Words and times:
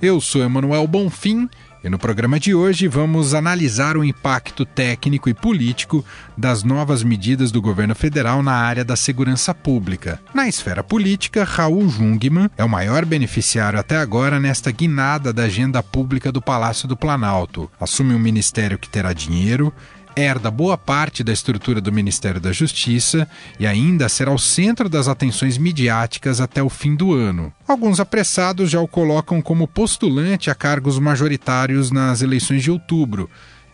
Eu 0.00 0.20
sou 0.20 0.42
Emanuel 0.42 0.86
Bonfim 0.86 1.48
e 1.82 1.88
no 1.88 1.98
programa 1.98 2.38
de 2.38 2.54
hoje 2.54 2.86
vamos 2.86 3.32
analisar 3.32 3.96
o 3.96 4.04
impacto 4.04 4.66
técnico 4.66 5.28
e 5.30 5.34
político 5.34 6.04
das 6.36 6.62
novas 6.62 7.02
medidas 7.02 7.50
do 7.50 7.62
governo 7.62 7.94
federal 7.94 8.42
na 8.42 8.52
área 8.52 8.84
da 8.84 8.94
segurança 8.94 9.54
pública. 9.54 10.20
Na 10.34 10.46
esfera 10.46 10.84
política, 10.84 11.44
Raul 11.44 11.88
Jungmann 11.88 12.50
é 12.58 12.64
o 12.64 12.68
maior 12.68 13.06
beneficiário 13.06 13.78
até 13.78 13.96
agora 13.96 14.38
nesta 14.38 14.70
guinada 14.70 15.32
da 15.32 15.44
agenda 15.44 15.82
pública 15.82 16.30
do 16.30 16.42
Palácio 16.42 16.86
do 16.86 16.96
Planalto. 16.96 17.70
Assume 17.80 18.14
um 18.14 18.18
ministério 18.18 18.78
que 18.78 18.90
terá 18.90 19.14
dinheiro, 19.14 19.72
herda 20.16 20.50
boa 20.50 20.78
parte 20.78 21.22
da 21.22 21.32
estrutura 21.32 21.78
do 21.78 21.92
Ministério 21.92 22.40
da 22.40 22.50
Justiça 22.50 23.28
e 23.60 23.66
ainda 23.66 24.08
será 24.08 24.32
o 24.32 24.38
centro 24.38 24.88
das 24.88 25.08
atenções 25.08 25.58
midiáticas 25.58 26.40
até 26.40 26.62
o 26.62 26.70
fim 26.70 26.96
do 26.96 27.12
ano. 27.12 27.52
Alguns 27.68 28.00
apressados 28.00 28.70
já 28.70 28.80
o 28.80 28.88
colocam 28.88 29.42
como 29.42 29.68
postulante 29.68 30.50
a 30.50 30.54
cargos 30.54 30.98
majoritários 30.98 31.90
nas 31.90 32.22
eleições 32.22 32.62
de 32.62 32.70
outubro, 32.70 33.28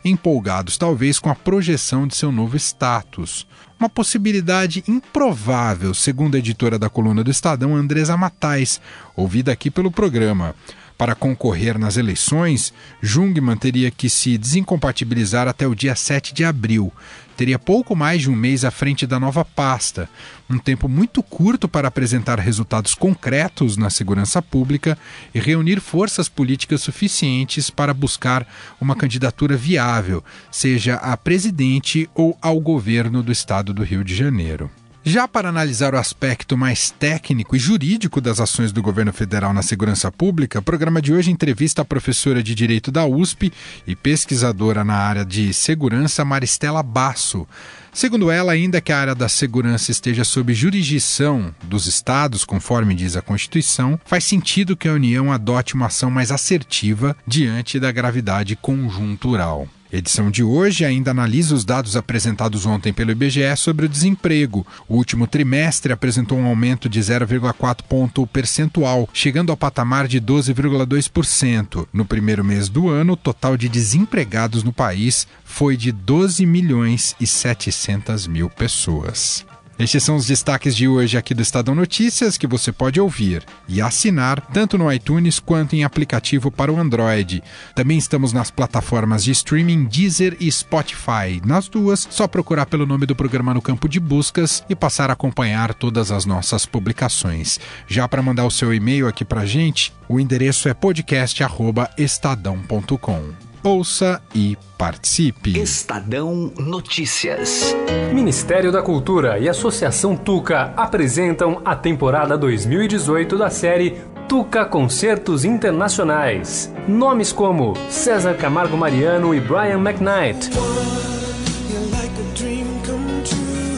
empolgados 0.05 0.77
talvez 0.77 1.20
com 1.20 1.30
a 1.30 1.35
projeção 1.35 2.09
de 2.09 2.16
seu 2.16 2.32
novo 2.32 2.57
status. 2.57 3.46
Uma 3.79 3.88
possibilidade 3.88 4.82
improvável, 4.88 5.95
segundo 5.95 6.35
a 6.35 6.38
editora 6.38 6.79
da 6.79 6.88
coluna 6.88 7.23
do 7.23 7.30
Estadão, 7.30 7.74
Andresa 7.76 8.16
Matais, 8.16 8.80
ouvida 9.16 9.52
aqui 9.52 9.70
pelo 9.70 9.90
programa. 9.90 10.54
Para 10.96 11.15
concorrer 11.15 11.79
nas 11.79 11.96
eleições, 11.96 12.73
Jungmann 13.01 13.57
teria 13.57 13.90
que 13.90 14.09
se 14.09 14.38
desincompatibilizar 14.38 15.48
até 15.48 15.66
o 15.66 15.74
dia 15.74 15.95
7 15.95 16.32
de 16.32 16.45
abril. 16.45 16.93
Teria 17.37 17.59
pouco 17.59 17.96
mais 17.96 18.23
de 18.23 18.30
um 18.30 18.37
mês 18.37 18.65
à 18.65 18.71
frente 18.71 19.07
da 19.07 19.18
nova 19.18 19.45
pasta, 19.45 20.09
um 20.48 20.59
tempo 20.59 20.88
muito 20.88 21.23
curto 21.23 21.66
para 21.66 21.88
apresentar 21.88 22.38
resultados 22.38 22.95
concretos 22.95 23.76
na 23.76 23.88
segurança 23.90 24.43
pública 24.43 24.98
e 25.35 25.40
reunir 25.40 25.80
forças 25.80 26.29
políticas 26.29 26.82
suficientes 26.82 27.70
para 27.70 27.95
buscar 27.95 28.46
uma 28.80 28.95
candidatura 28.95 29.57
viável, 29.57 30.23
seja 30.51 30.96
a 30.96 31.16
presidente 31.16 32.09
ou 32.15 32.37
ao 32.40 32.60
governo 32.60 33.23
do 33.23 33.32
estado 33.32 33.73
do 33.73 33.82
Rio 33.82 34.04
de 34.04 34.15
Janeiro. 34.15 34.70
Já 35.04 35.26
para 35.26 35.48
analisar 35.48 35.95
o 35.95 35.98
aspecto 35.98 36.56
mais 36.56 36.90
técnico 36.90 37.56
e 37.56 37.58
jurídico 37.58 38.20
das 38.20 38.38
ações 38.38 38.70
do 38.70 38.80
governo 38.80 39.12
federal 39.12 39.52
na 39.52 39.60
segurança 39.60 40.12
pública, 40.12 40.60
o 40.60 40.62
programa 40.62 41.02
de 41.02 41.12
hoje 41.12 41.28
entrevista 41.28 41.82
a 41.82 41.84
professora 41.84 42.40
de 42.40 42.54
Direito 42.54 42.92
da 42.92 43.04
USP 43.04 43.52
e 43.84 43.96
pesquisadora 43.96 44.84
na 44.84 44.95
área 44.95 45.24
de 45.24 45.52
segurança, 45.52 46.24
Maristela 46.24 46.84
Basso. 46.84 47.48
Segundo 47.92 48.30
ela, 48.30 48.52
ainda 48.52 48.80
que 48.80 48.92
a 48.92 48.98
área 48.98 49.14
da 49.14 49.28
segurança 49.28 49.90
esteja 49.90 50.23
sob 50.23 50.54
jurisdição 50.54 51.52
dos 51.64 51.88
estados, 51.88 52.45
conforme 52.45 52.95
diz 52.95 53.16
a 53.16 53.23
Constituição, 53.23 53.98
faz 54.04 54.23
sentido 54.23 54.76
que 54.76 54.86
a 54.86 54.92
União 54.92 55.32
adote 55.32 55.74
uma 55.74 55.86
ação 55.86 56.12
mais 56.12 56.30
assertiva 56.30 57.16
diante 57.26 57.80
da 57.80 57.90
gravidade 57.90 58.54
conjuntural. 58.54 59.66
Edição 59.93 60.30
de 60.30 60.43
hoje 60.43 60.87
ainda 60.87 61.10
analisa 61.10 61.54
os 61.54 61.66
dados 61.66 61.96
apresentados 61.96 62.65
ontem 62.65 62.95
pelo 62.95 63.10
IBGE 63.10 63.54
sobre 63.59 63.85
o 63.85 63.88
desemprego. 63.88 64.66
O 64.88 64.97
último 64.97 65.26
trimestre 65.26 65.92
apresentou 65.92 66.38
um 66.38 66.47
aumento 66.47 66.88
de 66.88 66.98
0,4 66.98 67.82
ponto 67.86 68.26
percentual, 68.26 69.06
chegando 69.12 69.50
ao 69.50 69.56
patamar 69.56 70.08
de 70.08 70.19
12,2%. 70.19 71.86
No 71.92 72.06
primeiro 72.06 72.42
mês 72.42 72.70
do 72.70 72.88
ano, 72.88 73.12
o 73.12 73.19
total 73.19 73.54
de 73.54 73.69
desempregados 73.69 74.64
no 74.64 74.72
país 74.72 75.26
foi 75.44 75.76
de 75.76 75.92
12 75.92 76.47
milhões 76.47 77.14
e 77.20 77.26
700 77.26 78.26
mil 78.26 78.48
pessoas. 78.48 79.44
Estes 79.78 80.03
são 80.03 80.16
os 80.16 80.27
destaques 80.27 80.77
de 80.77 80.87
hoje 80.87 81.16
aqui 81.16 81.33
do 81.34 81.41
Estadão 81.41 81.75
Notícias 81.75 82.37
que 82.37 82.47
você 82.47 82.71
pode 82.71 83.00
ouvir 83.00 83.43
e 83.66 83.81
assinar 83.81 84.38
tanto 84.53 84.77
no 84.77 84.93
iTunes 84.93 85.41
quanto 85.41 85.75
em 85.75 85.83
aplicativo 85.83 86.50
para 86.50 86.71
o 86.71 86.78
Android. 86.78 87.43
Também 87.75 87.97
estamos 87.99 88.33
nas 88.33 88.50
plataformas 88.50 89.25
de 89.25 89.31
streaming 89.33 89.84
Deezer 89.84 90.37
e 90.38 90.53
Spotify. 90.53 91.41
Nas 91.44 91.69
duas, 91.69 92.06
só 92.10 92.28
procurar 92.28 92.66
pelo 92.66 92.87
nome 92.87 93.06
do 93.06 93.16
programa 93.16 93.55
no 93.55 93.62
campo 93.62 93.88
de 93.88 93.99
buscas 93.99 94.62
e 94.69 94.75
passar 94.75 95.09
a 95.10 95.15
acompanhar 95.15 95.72
todas 95.75 96.12
as 96.12 96.27
nossas 96.27 96.66
publicações. 96.66 97.59
Já 97.89 98.06
para 98.06 98.22
mandar 98.22 98.44
o 98.44 98.50
seu 98.50 98.75
e-mail 98.75 99.09
aqui 99.09 99.25
para 99.25 99.47
gente, 99.47 99.91
o 100.09 100.21
endereço 100.21 100.69
é 100.69 100.75
podcast@estadão.com 100.75 103.51
ouça 103.62 104.20
e 104.34 104.56
participe. 104.76 105.58
Estadão 105.58 106.52
Notícias. 106.58 107.74
Ministério 108.12 108.72
da 108.72 108.82
Cultura 108.82 109.38
e 109.38 109.48
Associação 109.48 110.16
Tuca 110.16 110.72
apresentam 110.76 111.62
a 111.64 111.76
temporada 111.76 112.36
2018 112.36 113.38
da 113.38 113.50
série 113.50 113.96
Tuca 114.28 114.64
Concertos 114.64 115.44
Internacionais. 115.44 116.72
Nomes 116.88 117.32
como 117.32 117.74
César 117.88 118.34
Camargo 118.34 118.76
Mariano 118.76 119.34
e 119.34 119.40
Brian 119.40 119.78
McKnight. 119.78 120.50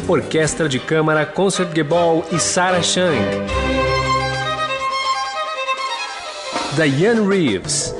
Orquestra 0.06 0.68
de 0.68 0.78
Câmara 0.78 1.24
Concertgebouw 1.24 2.24
e 2.30 2.38
Sarah 2.38 2.82
Chang. 2.82 3.18
Diane 6.76 7.26
Reeves. 7.26 7.94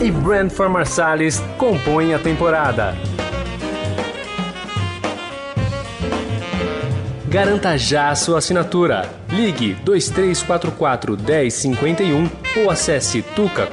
E 0.00 0.10
Brentford 0.10 0.72
Marsalis 0.72 1.42
compõem 1.56 2.14
a 2.14 2.18
temporada. 2.18 2.94
Garanta 7.28 7.76
já 7.76 8.08
a 8.08 8.14
sua 8.14 8.38
assinatura. 8.38 9.06
Ligue 9.28 9.74
2344 9.84 11.14
1051 11.18 12.30
ou 12.56 12.70
acesse 12.70 13.20
tuca.org.br. 13.20 13.68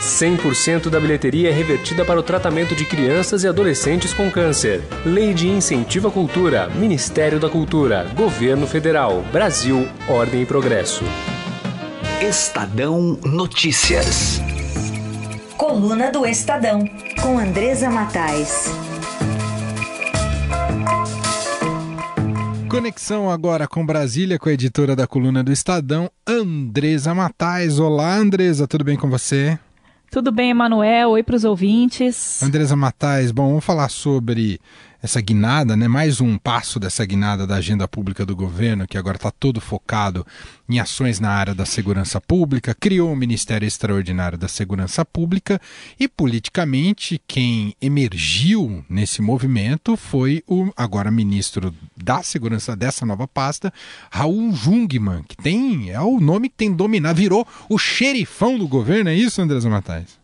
100% 0.00 0.90
da 0.90 0.98
bilheteria 0.98 1.50
é 1.50 1.52
revertida 1.52 2.04
para 2.04 2.18
o 2.18 2.22
tratamento 2.22 2.74
de 2.74 2.84
crianças 2.84 3.44
e 3.44 3.48
adolescentes 3.48 4.12
com 4.12 4.28
câncer. 4.28 4.82
Lei 5.06 5.32
de 5.32 5.48
Incentivo 5.48 6.08
à 6.08 6.10
Cultura, 6.10 6.68
Ministério 6.70 7.38
da 7.38 7.48
Cultura, 7.48 8.06
Governo 8.16 8.66
Federal, 8.66 9.22
Brasil, 9.30 9.86
Ordem 10.08 10.42
e 10.42 10.46
Progresso. 10.46 11.04
Estadão 12.26 13.18
Notícias. 13.22 14.40
Coluna 15.58 16.10
do 16.10 16.24
Estadão, 16.24 16.88
com 17.20 17.38
Andresa 17.38 17.90
Matais. 17.90 18.64
Conexão 22.70 23.30
agora 23.30 23.68
com 23.68 23.84
Brasília, 23.84 24.38
com 24.38 24.48
a 24.48 24.52
editora 24.54 24.96
da 24.96 25.06
coluna 25.06 25.44
do 25.44 25.52
Estadão, 25.52 26.10
Andresa 26.26 27.14
Matais. 27.14 27.78
Olá, 27.78 28.16
Andresa, 28.16 28.66
tudo 28.66 28.84
bem 28.84 28.96
com 28.96 29.10
você? 29.10 29.58
Tudo 30.10 30.32
bem, 30.32 30.48
Emanuel? 30.48 31.10
Oi 31.10 31.22
para 31.22 31.36
os 31.36 31.44
ouvintes. 31.44 32.42
Andresa 32.42 32.74
Matais, 32.74 33.32
bom, 33.32 33.48
vamos 33.48 33.64
falar 33.64 33.90
sobre 33.90 34.58
essa 35.04 35.20
guinada, 35.20 35.76
né? 35.76 35.86
mais 35.86 36.18
um 36.18 36.38
passo 36.38 36.80
dessa 36.80 37.04
guinada 37.04 37.46
da 37.46 37.56
agenda 37.56 37.86
pública 37.86 38.24
do 38.24 38.34
governo, 38.34 38.86
que 38.88 38.96
agora 38.96 39.16
está 39.16 39.30
todo 39.30 39.60
focado 39.60 40.26
em 40.66 40.80
ações 40.80 41.20
na 41.20 41.28
área 41.28 41.54
da 41.54 41.66
segurança 41.66 42.18
pública, 42.22 42.74
criou 42.74 43.12
o 43.12 43.16
Ministério 43.16 43.68
Extraordinário 43.68 44.38
da 44.38 44.48
Segurança 44.48 45.04
Pública 45.04 45.60
e, 46.00 46.08
politicamente, 46.08 47.20
quem 47.28 47.76
emergiu 47.82 48.82
nesse 48.88 49.20
movimento 49.20 49.94
foi 49.94 50.42
o 50.48 50.72
agora 50.74 51.10
ministro 51.10 51.74
da 51.94 52.22
Segurança 52.22 52.74
dessa 52.74 53.04
nova 53.04 53.28
pasta, 53.28 53.70
Raul 54.10 54.54
Jungmann, 54.54 55.22
que 55.24 55.36
tem, 55.36 55.90
é 55.90 56.00
o 56.00 56.18
nome 56.18 56.48
que 56.48 56.56
tem 56.56 56.72
dominado, 56.72 57.18
virou 57.18 57.46
o 57.68 57.76
xerifão 57.76 58.58
do 58.58 58.66
governo, 58.66 59.10
é 59.10 59.14
isso, 59.14 59.42
Andrés 59.42 59.66
Matais? 59.66 60.23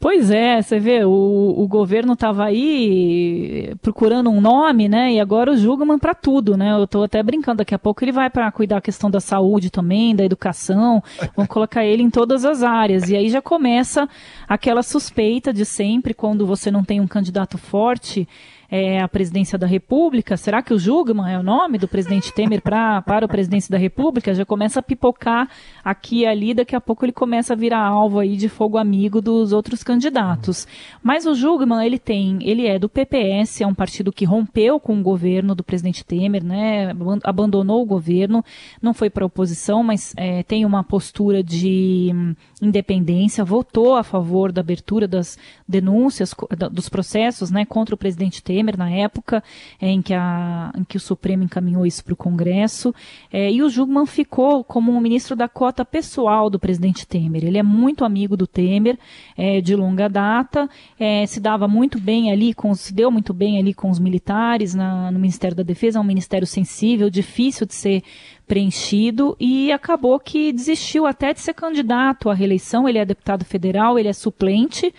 Pois 0.00 0.30
é, 0.30 0.62
você 0.62 0.78
vê, 0.78 1.04
o, 1.04 1.54
o 1.58 1.68
governo 1.68 2.14
estava 2.14 2.44
aí 2.44 3.74
procurando 3.82 4.30
um 4.30 4.40
nome, 4.40 4.88
né? 4.88 5.12
E 5.12 5.20
agora 5.20 5.52
o 5.52 5.56
Jugman 5.56 5.98
para 5.98 6.14
tudo, 6.14 6.56
né? 6.56 6.72
Eu 6.72 6.84
estou 6.84 7.04
até 7.04 7.22
brincando, 7.22 7.58
daqui 7.58 7.74
a 7.74 7.78
pouco 7.78 8.02
ele 8.02 8.12
vai 8.12 8.30
para 8.30 8.50
cuidar 8.50 8.78
da 8.78 8.80
questão 8.80 9.10
da 9.10 9.20
saúde 9.20 9.70
também, 9.70 10.14
da 10.14 10.24
educação, 10.24 11.02
vão 11.36 11.46
colocar 11.46 11.84
ele 11.84 12.02
em 12.02 12.10
todas 12.10 12.44
as 12.44 12.62
áreas. 12.62 13.10
E 13.10 13.16
aí 13.16 13.28
já 13.28 13.42
começa 13.42 14.08
aquela 14.48 14.82
suspeita 14.82 15.52
de 15.52 15.64
sempre, 15.64 16.14
quando 16.14 16.46
você 16.46 16.70
não 16.70 16.84
tem 16.84 17.00
um 17.00 17.06
candidato 17.06 17.58
forte, 17.58 18.26
é, 18.70 19.00
a 19.00 19.08
presidência 19.08 19.58
da 19.58 19.66
República. 19.66 20.36
Será 20.36 20.62
que 20.62 20.74
o 20.74 20.78
Jugman 20.78 21.32
é 21.32 21.38
o 21.38 21.42
nome 21.42 21.78
do 21.78 21.88
presidente 21.88 22.32
Temer 22.32 22.60
pra, 22.60 23.00
para 23.02 23.24
a 23.24 23.28
presidência 23.28 23.70
da 23.70 23.78
República? 23.78 24.34
Já 24.34 24.44
começa 24.44 24.80
a 24.80 24.82
pipocar 24.82 25.48
aqui 25.82 26.18
e 26.18 26.26
ali, 26.26 26.52
daqui 26.52 26.74
a 26.74 26.80
pouco 26.80 27.04
ele 27.04 27.12
começa 27.12 27.52
a 27.52 27.56
virar 27.56 27.80
alvo 27.80 28.18
aí 28.18 28.36
de 28.36 28.48
fogo 28.48 28.76
amigo 28.76 29.20
dos 29.20 29.52
outros 29.52 29.82
candidatos. 29.82 30.66
Mas 31.02 31.26
o 31.26 31.34
Jugman, 31.34 31.84
ele 31.84 31.98
tem, 31.98 32.38
ele 32.42 32.66
é 32.66 32.78
do 32.78 32.88
PPS, 32.88 33.62
é 33.62 33.66
um 33.66 33.74
partido 33.74 34.12
que 34.12 34.24
rompeu 34.24 34.80
com 34.80 34.98
o 34.98 35.02
governo 35.02 35.54
do 35.54 35.62
presidente 35.62 36.04
Temer, 36.04 36.44
né? 36.44 36.92
Abandonou 37.24 37.82
o 37.82 37.86
governo, 37.86 38.44
não 38.82 38.92
foi 38.92 39.08
para 39.08 39.24
a 39.24 39.26
oposição, 39.26 39.82
mas 39.82 40.12
é, 40.16 40.42
tem 40.42 40.64
uma 40.64 40.82
postura 40.82 41.42
de 41.42 42.12
independência, 42.60 43.44
votou 43.44 43.94
a 43.94 44.02
favor 44.02 44.50
da 44.52 44.60
abertura 44.60 45.06
das 45.06 45.38
denúncias, 45.66 46.34
dos 46.72 46.88
processos, 46.88 47.50
né, 47.50 47.64
contra 47.64 47.94
o 47.94 47.98
presidente 47.98 48.42
Temer 48.42 48.76
na 48.76 48.90
época 48.90 49.42
é, 49.80 49.88
em, 49.88 50.02
que 50.02 50.14
a, 50.14 50.72
em 50.76 50.84
que 50.84 50.96
o 50.96 51.00
Supremo 51.00 51.44
encaminhou 51.44 51.86
isso 51.86 52.04
para 52.04 52.14
o 52.14 52.16
Congresso. 52.16 52.94
É, 53.32 53.50
e 53.50 53.62
o 53.62 53.68
Jugman 53.68 54.06
ficou 54.06 54.64
como 54.64 54.92
um 54.92 55.00
ministro 55.00 55.36
da 55.36 55.48
cota 55.48 55.84
pessoal 55.84 56.50
do 56.50 56.58
presidente 56.58 57.06
Temer. 57.06 57.44
Ele 57.44 57.58
é 57.58 57.62
muito 57.62 58.04
amigo 58.04 58.36
do 58.36 58.46
Temer, 58.46 58.98
é, 59.36 59.60
de 59.60 59.76
longa 59.76 60.08
data, 60.08 60.68
é, 60.98 61.26
se 61.26 61.40
dava 61.40 61.68
muito 61.68 62.00
bem 62.00 62.32
ali, 62.32 62.54
com, 62.54 62.74
se 62.74 62.92
deu 62.92 63.10
muito 63.10 63.32
bem 63.32 63.58
ali 63.58 63.72
com 63.72 63.90
os 63.90 63.98
militares 63.98 64.74
na, 64.74 65.10
no 65.10 65.18
Ministério 65.18 65.56
da 65.56 65.62
Defesa, 65.62 65.98
é 65.98 66.00
um 66.00 66.04
ministério 66.04 66.46
sensível, 66.46 67.10
difícil 67.10 67.66
de 67.66 67.74
ser 67.74 68.02
preenchido 68.48 69.36
e 69.38 69.70
acabou 69.70 70.18
que 70.18 70.52
desistiu 70.52 71.06
até 71.06 71.34
de 71.34 71.40
ser 71.40 71.52
candidato 71.52 72.30
à 72.30 72.34
reeleição. 72.34 72.88
Ele 72.88 72.98
é 72.98 73.04
deputado 73.04 73.44
federal, 73.44 73.98
ele 73.98 74.08
é 74.08 74.12
suplente 74.12 74.92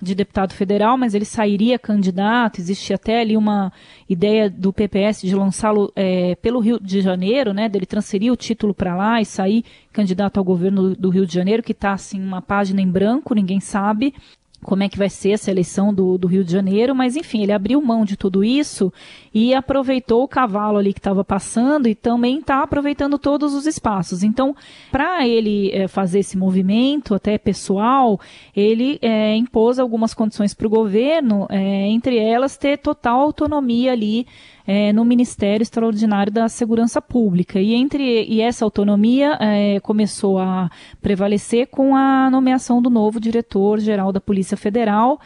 de 0.00 0.14
deputado 0.14 0.52
federal, 0.52 0.96
mas 0.96 1.14
ele 1.14 1.24
sairia 1.24 1.78
candidato. 1.78 2.60
Existe 2.60 2.92
até 2.92 3.20
ali 3.20 3.36
uma 3.36 3.72
ideia 4.08 4.50
do 4.50 4.72
PPS 4.72 5.22
de 5.22 5.34
lançá-lo 5.34 5.92
é, 5.94 6.34
pelo 6.36 6.60
Rio 6.60 6.78
de 6.80 7.00
Janeiro, 7.00 7.52
né? 7.52 7.68
Dele 7.68 7.86
transferir 7.86 8.32
o 8.32 8.36
título 8.36 8.74
para 8.74 8.94
lá 8.94 9.20
e 9.20 9.24
sair 9.24 9.64
candidato 9.92 10.38
ao 10.38 10.44
governo 10.44 10.94
do 10.94 11.08
Rio 11.08 11.26
de 11.26 11.34
Janeiro, 11.34 11.62
que 11.62 11.72
está 11.72 11.92
assim 11.92 12.20
uma 12.20 12.42
página 12.42 12.80
em 12.80 12.88
branco, 12.88 13.34
ninguém 13.34 13.60
sabe 13.60 14.14
como 14.62 14.82
é 14.82 14.88
que 14.88 14.98
vai 14.98 15.08
ser 15.08 15.30
essa 15.30 15.50
eleição 15.50 15.94
do, 15.94 16.18
do, 16.18 16.26
Rio 16.26 16.44
de 16.44 16.50
Janeiro, 16.50 16.94
mas 16.94 17.16
enfim, 17.16 17.42
ele 17.42 17.52
abriu 17.52 17.80
mão 17.80 18.04
de 18.04 18.16
tudo 18.16 18.42
isso 18.42 18.92
e 19.32 19.54
aproveitou 19.54 20.22
o 20.22 20.28
cavalo 20.28 20.78
ali 20.78 20.92
que 20.92 21.00
estava 21.00 21.24
passando 21.24 21.88
e 21.88 21.94
também 21.94 22.38
está 22.38 22.62
aproveitando 22.62 23.18
todos 23.18 23.54
os 23.54 23.66
espaços. 23.66 24.22
Então, 24.22 24.54
para 24.90 25.26
ele 25.26 25.70
é, 25.72 25.88
fazer 25.88 26.20
esse 26.20 26.36
movimento, 26.36 27.14
até 27.14 27.38
pessoal, 27.38 28.20
ele 28.54 28.98
é, 29.02 29.34
impôs 29.36 29.78
algumas 29.78 30.14
condições 30.14 30.54
para 30.54 30.66
o 30.66 30.70
governo, 30.70 31.46
é, 31.50 31.88
entre 31.88 32.16
elas 32.18 32.56
ter 32.56 32.78
total 32.78 33.20
autonomia 33.20 33.92
ali 33.92 34.26
é, 34.68 34.92
no 34.92 35.02
Ministério 35.02 35.62
Extraordinário 35.62 36.30
da 36.30 36.46
Segurança 36.46 37.00
Pública. 37.00 37.58
E 37.58 37.72
entre 37.72 38.24
e 38.24 38.42
essa 38.42 38.66
autonomia 38.66 39.38
é, 39.40 39.80
começou 39.80 40.38
a 40.38 40.70
prevalecer 41.00 41.68
com 41.68 41.96
a 41.96 42.28
nomeação 42.30 42.82
do 42.82 42.90
novo 42.90 43.18
diretor-geral 43.18 44.12
da 44.12 44.20
Polícia 44.20 44.58
Federal. 44.58 45.18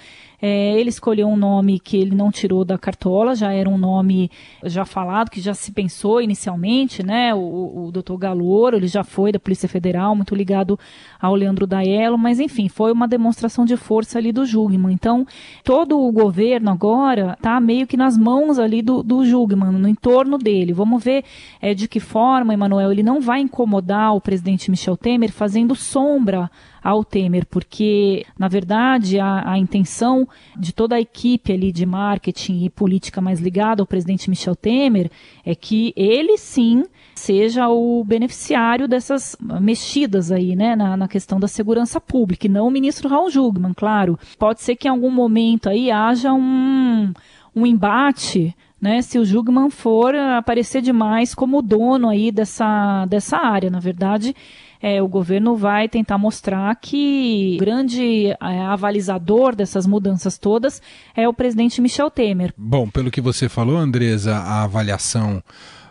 É, 0.44 0.76
ele 0.76 0.88
escolheu 0.88 1.28
um 1.28 1.36
nome 1.36 1.78
que 1.78 1.96
ele 1.96 2.16
não 2.16 2.32
tirou 2.32 2.64
da 2.64 2.76
cartola, 2.76 3.36
já 3.36 3.52
era 3.52 3.70
um 3.70 3.78
nome 3.78 4.28
já 4.64 4.84
falado, 4.84 5.30
que 5.30 5.40
já 5.40 5.54
se 5.54 5.70
pensou 5.70 6.20
inicialmente, 6.20 7.00
né? 7.00 7.32
O, 7.32 7.86
o 7.86 7.92
doutor 7.92 8.18
Galouro, 8.18 8.76
ele 8.76 8.88
já 8.88 9.04
foi 9.04 9.30
da 9.30 9.38
Polícia 9.38 9.68
Federal, 9.68 10.16
muito 10.16 10.34
ligado 10.34 10.76
ao 11.20 11.36
Leandro 11.36 11.64
Daello, 11.64 12.18
mas 12.18 12.40
enfim, 12.40 12.68
foi 12.68 12.90
uma 12.90 13.06
demonstração 13.06 13.64
de 13.64 13.76
força 13.76 14.18
ali 14.18 14.32
do 14.32 14.44
Jugman. 14.44 14.92
Então, 14.92 15.24
todo 15.62 15.96
o 15.96 16.10
governo 16.10 16.72
agora 16.72 17.34
está 17.34 17.60
meio 17.60 17.86
que 17.86 17.96
nas 17.96 18.18
mãos 18.18 18.58
ali 18.58 18.82
do, 18.82 19.00
do 19.00 19.24
Jugman, 19.24 19.70
no 19.70 19.86
entorno 19.86 20.38
dele. 20.38 20.72
Vamos 20.72 21.04
ver 21.04 21.24
é, 21.60 21.72
de 21.72 21.86
que 21.86 22.00
forma, 22.00 22.52
Emanuel, 22.52 22.90
ele 22.90 23.04
não 23.04 23.20
vai 23.20 23.40
incomodar 23.40 24.12
o 24.16 24.20
presidente 24.20 24.72
Michel 24.72 24.96
Temer 24.96 25.30
fazendo 25.30 25.76
sombra 25.76 26.50
ao 26.82 27.04
Temer, 27.04 27.46
porque, 27.46 28.26
na 28.38 28.48
verdade, 28.48 29.20
a, 29.20 29.52
a 29.52 29.58
intenção 29.58 30.26
de 30.56 30.72
toda 30.72 30.96
a 30.96 31.00
equipe 31.00 31.52
ali 31.52 31.70
de 31.70 31.86
marketing 31.86 32.64
e 32.64 32.70
política 32.70 33.20
mais 33.20 33.40
ligada 33.40 33.82
ao 33.82 33.86
presidente 33.86 34.28
Michel 34.28 34.56
Temer 34.56 35.10
é 35.44 35.54
que 35.54 35.92
ele 35.96 36.36
sim 36.36 36.84
seja 37.14 37.68
o 37.68 38.02
beneficiário 38.04 38.88
dessas 38.88 39.36
mexidas 39.60 40.32
aí, 40.32 40.56
né, 40.56 40.74
na, 40.74 40.96
na, 40.96 41.06
questão 41.06 41.38
da 41.38 41.46
segurança 41.46 42.00
pública, 42.00 42.46
e 42.46 42.50
não 42.50 42.66
o 42.66 42.70
ministro 42.70 43.08
Raul 43.08 43.30
Jugman, 43.30 43.74
claro. 43.74 44.18
Pode 44.38 44.60
ser 44.60 44.74
que 44.74 44.88
em 44.88 44.90
algum 44.90 45.10
momento 45.10 45.68
aí 45.68 45.90
haja 45.90 46.32
um, 46.32 47.12
um 47.54 47.66
embate 47.66 48.54
né, 48.82 49.00
se 49.00 49.16
o 49.16 49.24
Jugman 49.24 49.70
for 49.70 50.12
aparecer 50.16 50.82
demais 50.82 51.36
como 51.36 51.62
dono 51.62 52.08
aí 52.08 52.32
dessa, 52.32 53.06
dessa 53.06 53.36
área. 53.36 53.70
Na 53.70 53.78
verdade, 53.78 54.34
é, 54.82 55.00
o 55.00 55.06
governo 55.06 55.56
vai 55.56 55.88
tentar 55.88 56.18
mostrar 56.18 56.74
que 56.76 57.56
o 57.56 57.64
grande 57.64 58.26
é, 58.26 58.36
avalizador 58.66 59.54
dessas 59.54 59.86
mudanças 59.86 60.36
todas 60.36 60.82
é 61.14 61.28
o 61.28 61.32
presidente 61.32 61.80
Michel 61.80 62.10
Temer. 62.10 62.52
Bom, 62.56 62.88
pelo 62.88 63.10
que 63.10 63.20
você 63.20 63.48
falou, 63.48 63.76
Andresa, 63.76 64.34
a 64.34 64.64
avaliação 64.64 65.42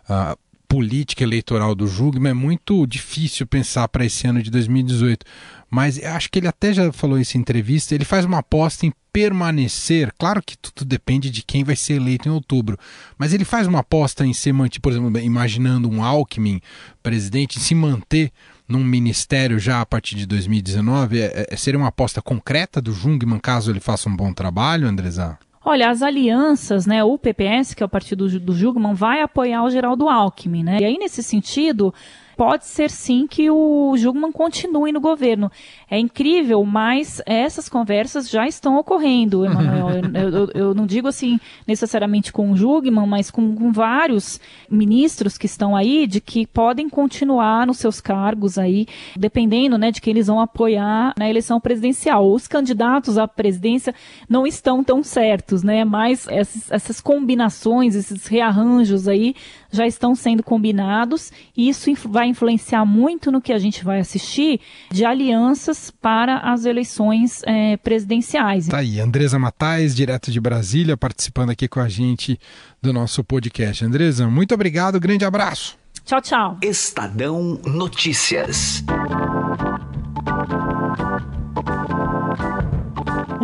a 0.07 0.35
política 0.67 1.23
eleitoral 1.23 1.75
do 1.75 1.87
Jugman 1.87 2.31
é 2.31 2.33
muito 2.33 2.85
difícil 2.87 3.45
pensar 3.45 3.87
para 3.87 4.05
esse 4.05 4.27
ano 4.27 4.41
de 4.41 4.49
2018. 4.49 5.25
Mas 5.69 6.01
acho 6.03 6.29
que 6.29 6.39
ele 6.39 6.47
até 6.47 6.73
já 6.73 6.91
falou 6.91 7.17
isso 7.19 7.37
em 7.37 7.41
entrevista. 7.41 7.95
Ele 7.95 8.05
faz 8.05 8.25
uma 8.25 8.39
aposta 8.39 8.85
em 8.85 8.93
permanecer. 9.11 10.13
Claro 10.17 10.41
que 10.41 10.57
tudo 10.57 10.85
depende 10.85 11.29
de 11.29 11.43
quem 11.43 11.63
vai 11.63 11.75
ser 11.75 11.95
eleito 11.95 12.27
em 12.27 12.31
outubro. 12.31 12.77
Mas 13.17 13.33
ele 13.33 13.45
faz 13.45 13.67
uma 13.67 13.79
aposta 13.79 14.25
em 14.25 14.33
ser 14.33 14.53
mantido, 14.53 14.81
por 14.81 14.91
exemplo, 14.91 15.17
imaginando 15.19 15.89
um 15.89 16.03
Alckmin 16.03 16.61
presidente, 17.01 17.57
em 17.57 17.61
se 17.61 17.75
manter 17.75 18.31
num 18.71 18.83
ministério 18.83 19.59
já 19.59 19.81
a 19.81 19.85
partir 19.85 20.15
de 20.15 20.25
2019? 20.25 21.19
É, 21.19 21.47
é, 21.51 21.55
seria 21.55 21.77
uma 21.77 21.89
aposta 21.89 22.21
concreta 22.21 22.81
do 22.81 22.93
Jungmann 22.93 23.39
caso 23.39 23.71
ele 23.71 23.79
faça 23.79 24.09
um 24.09 24.15
bom 24.15 24.33
trabalho, 24.33 24.87
Andresa? 24.87 25.37
Olha, 25.63 25.91
as 25.91 26.01
alianças, 26.01 26.87
né, 26.87 27.03
o 27.03 27.17
PPS, 27.19 27.75
que 27.75 27.83
é 27.83 27.85
o 27.85 27.89
partido 27.89 28.27
do 28.39 28.55
Jugman, 28.55 28.95
vai 28.95 29.21
apoiar 29.21 29.63
o 29.63 29.69
Geraldo 29.69 30.09
Alckmin, 30.09 30.63
né? 30.63 30.79
E 30.81 30.85
aí, 30.85 30.97
nesse 30.97 31.21
sentido, 31.21 31.93
pode 32.41 32.65
ser 32.65 32.89
sim 32.89 33.27
que 33.27 33.51
o 33.51 33.95
Jugman 33.95 34.31
continue 34.31 34.91
no 34.91 34.99
governo. 34.99 35.51
É 35.87 35.99
incrível, 35.99 36.65
mas 36.65 37.21
essas 37.23 37.69
conversas 37.69 38.27
já 38.27 38.47
estão 38.47 38.77
ocorrendo, 38.77 39.45
Emanuel. 39.45 40.01
eu, 40.15 40.29
eu, 40.29 40.51
eu, 40.55 40.73
não 40.73 40.87
digo 40.87 41.07
assim 41.07 41.39
necessariamente 41.67 42.33
com 42.33 42.51
o 42.51 42.57
Jugman, 42.57 43.05
mas 43.05 43.29
com, 43.29 43.53
com, 43.53 43.71
vários 43.71 44.39
ministros 44.67 45.37
que 45.37 45.45
estão 45.45 45.75
aí, 45.75 46.07
de 46.07 46.19
que 46.19 46.47
podem 46.47 46.89
continuar 46.89 47.67
nos 47.67 47.77
seus 47.77 48.01
cargos 48.01 48.57
aí, 48.57 48.87
dependendo 49.15 49.77
né, 49.77 49.91
de 49.91 50.01
quem 50.01 50.09
eles 50.09 50.25
vão 50.25 50.39
apoiar 50.39 51.13
na 51.19 51.29
eleição 51.29 51.61
presidencial. 51.61 52.27
Os 52.27 52.47
candidatos 52.47 53.19
à 53.19 53.27
presidência 53.27 53.93
não 54.27 54.47
estão 54.47 54.83
tão 54.83 55.03
certos, 55.03 55.61
né? 55.61 55.85
Mas 55.85 56.27
essas, 56.27 56.71
essas 56.71 56.99
combinações, 56.99 57.93
esses 57.93 58.25
rearranjos 58.25 59.07
aí 59.07 59.35
já 59.71 59.87
estão 59.87 60.13
sendo 60.13 60.43
combinados 60.43 61.31
e 61.55 61.69
isso 61.69 61.91
vai 62.07 62.27
influenciar 62.27 62.85
muito 62.85 63.31
no 63.31 63.41
que 63.41 63.53
a 63.53 63.59
gente 63.59 63.83
vai 63.83 63.99
assistir 63.99 64.59
de 64.91 65.05
alianças 65.05 65.91
para 65.91 66.37
as 66.39 66.65
eleições 66.65 67.41
é, 67.45 67.77
presidenciais. 67.77 68.67
Tá 68.67 68.77
aí, 68.77 68.99
Andresa 68.99 69.39
Matais, 69.39 69.95
direto 69.95 70.31
de 70.31 70.39
Brasília, 70.39 70.97
participando 70.97 71.51
aqui 71.51 71.67
com 71.67 71.79
a 71.79 71.89
gente 71.89 72.39
do 72.81 72.91
nosso 72.91 73.23
podcast. 73.23 73.85
Andresa, 73.85 74.27
muito 74.27 74.53
obrigado, 74.53 74.99
grande 74.99 75.25
abraço. 75.25 75.77
Tchau, 76.03 76.21
tchau. 76.21 76.57
Estadão 76.61 77.59
Notícias. 77.65 78.83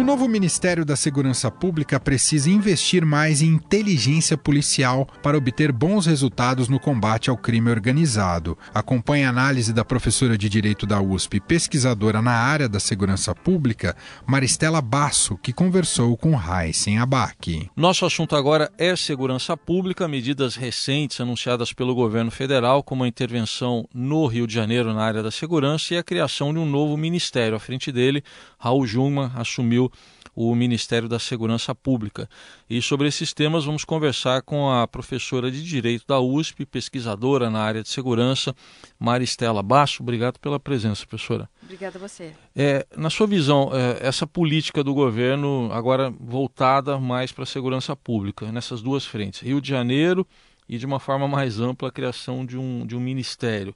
Novo 0.08 0.26
Ministério 0.26 0.86
da 0.86 0.96
Segurança 0.96 1.52
Pública 1.52 2.00
precisa 2.00 2.50
investir 2.50 3.04
mais 3.04 3.42
em 3.42 3.48
inteligência 3.48 4.38
policial 4.38 5.06
para 5.22 5.38
obter 5.38 5.70
bons 5.70 6.06
resultados 6.06 6.70
no 6.70 6.80
combate 6.80 7.30
ao 7.30 7.36
crime 7.36 7.70
organizado. 7.70 8.58
Acompanhe 8.74 9.26
a 9.26 9.30
análise 9.30 9.74
da 9.74 9.84
professora 9.84 10.38
de 10.38 10.48
Direito 10.48 10.86
da 10.86 11.02
USP, 11.02 11.42
pesquisadora 11.42 12.22
na 12.22 12.32
área 12.32 12.70
da 12.70 12.80
segurança 12.80 13.36
pública, 13.36 13.98
Maristela 14.26 14.82
Basso, 14.82 15.38
que 15.38 15.52
conversou 15.52 16.16
com 16.16 16.40
Heisen 16.40 17.00
Abac. 17.00 17.70
Nosso 17.76 18.06
assunto 18.06 18.34
agora 18.34 18.72
é 18.78 18.96
segurança 18.96 19.58
pública, 19.58 20.08
medidas 20.08 20.56
recentes 20.56 21.20
anunciadas 21.20 21.74
pelo 21.74 21.94
governo 21.94 22.32
federal, 22.32 22.82
como 22.82 23.04
a 23.04 23.10
intervenção 23.10 23.86
no 23.94 24.26
Rio 24.26 24.48
de 24.48 24.54
Janeiro 24.54 24.94
na 24.94 25.04
área 25.04 25.22
da 25.22 25.32
segurança 25.32 25.96
e 25.96 25.98
a 25.98 26.04
criação 26.04 26.54
de 26.54 26.60
um 26.60 26.66
novo 26.66 26.96
ministério. 26.96 27.58
À 27.58 27.60
frente 27.60 27.92
dele, 27.92 28.24
Raul 28.58 28.88
Jungmann 28.88 29.34
assumiu 29.36 29.92
o 30.38 30.54
Ministério 30.54 31.10
da 31.10 31.18
Segurança 31.18 31.74
Pública. 31.74 32.30
E 32.70 32.80
sobre 32.80 33.08
esses 33.08 33.34
temas 33.34 33.66
vamos 33.66 33.84
conversar 33.84 34.44
com 34.44 34.70
a 34.72 34.88
professora 34.88 35.50
de 35.50 35.64
Direito 35.64 36.06
da 36.06 36.20
USP, 36.20 36.64
pesquisadora 36.64 37.50
na 37.50 37.60
área 37.60 37.82
de 37.82 37.90
segurança, 37.90 38.56
Maristela 39.00 39.64
Basso. 39.64 40.04
Obrigado 40.04 40.38
pela 40.40 40.60
presença, 40.60 41.08
professora. 41.08 41.50
Obrigada 41.64 41.98
a 41.98 42.02
você. 42.02 42.34
É, 42.56 42.86
na 42.96 43.10
sua 43.10 43.26
visão, 43.26 43.72
é, 43.74 44.08
essa 44.08 44.28
política 44.28 44.84
do 44.84 44.94
governo 44.94 45.72
agora 45.74 46.14
voltada 46.20 47.00
mais 47.00 47.32
para 47.32 47.44
a 47.44 47.48
segurança 47.48 47.96
pública, 47.96 48.52
nessas 48.52 48.80
duas 48.80 49.08
frentes, 49.08 49.42
Rio 49.42 49.60
de 49.60 49.70
Janeiro 49.70 50.26
e 50.70 50.78
de 50.78 50.86
uma 50.86 51.00
forma 51.00 51.28
mais 51.28 51.60
ampla 51.60 51.90
a 51.90 51.92
criação 51.92 52.46
de 52.46 52.60
um, 52.60 52.86
de 52.86 52.96
um 52.96 53.00
ministério. 53.00 53.74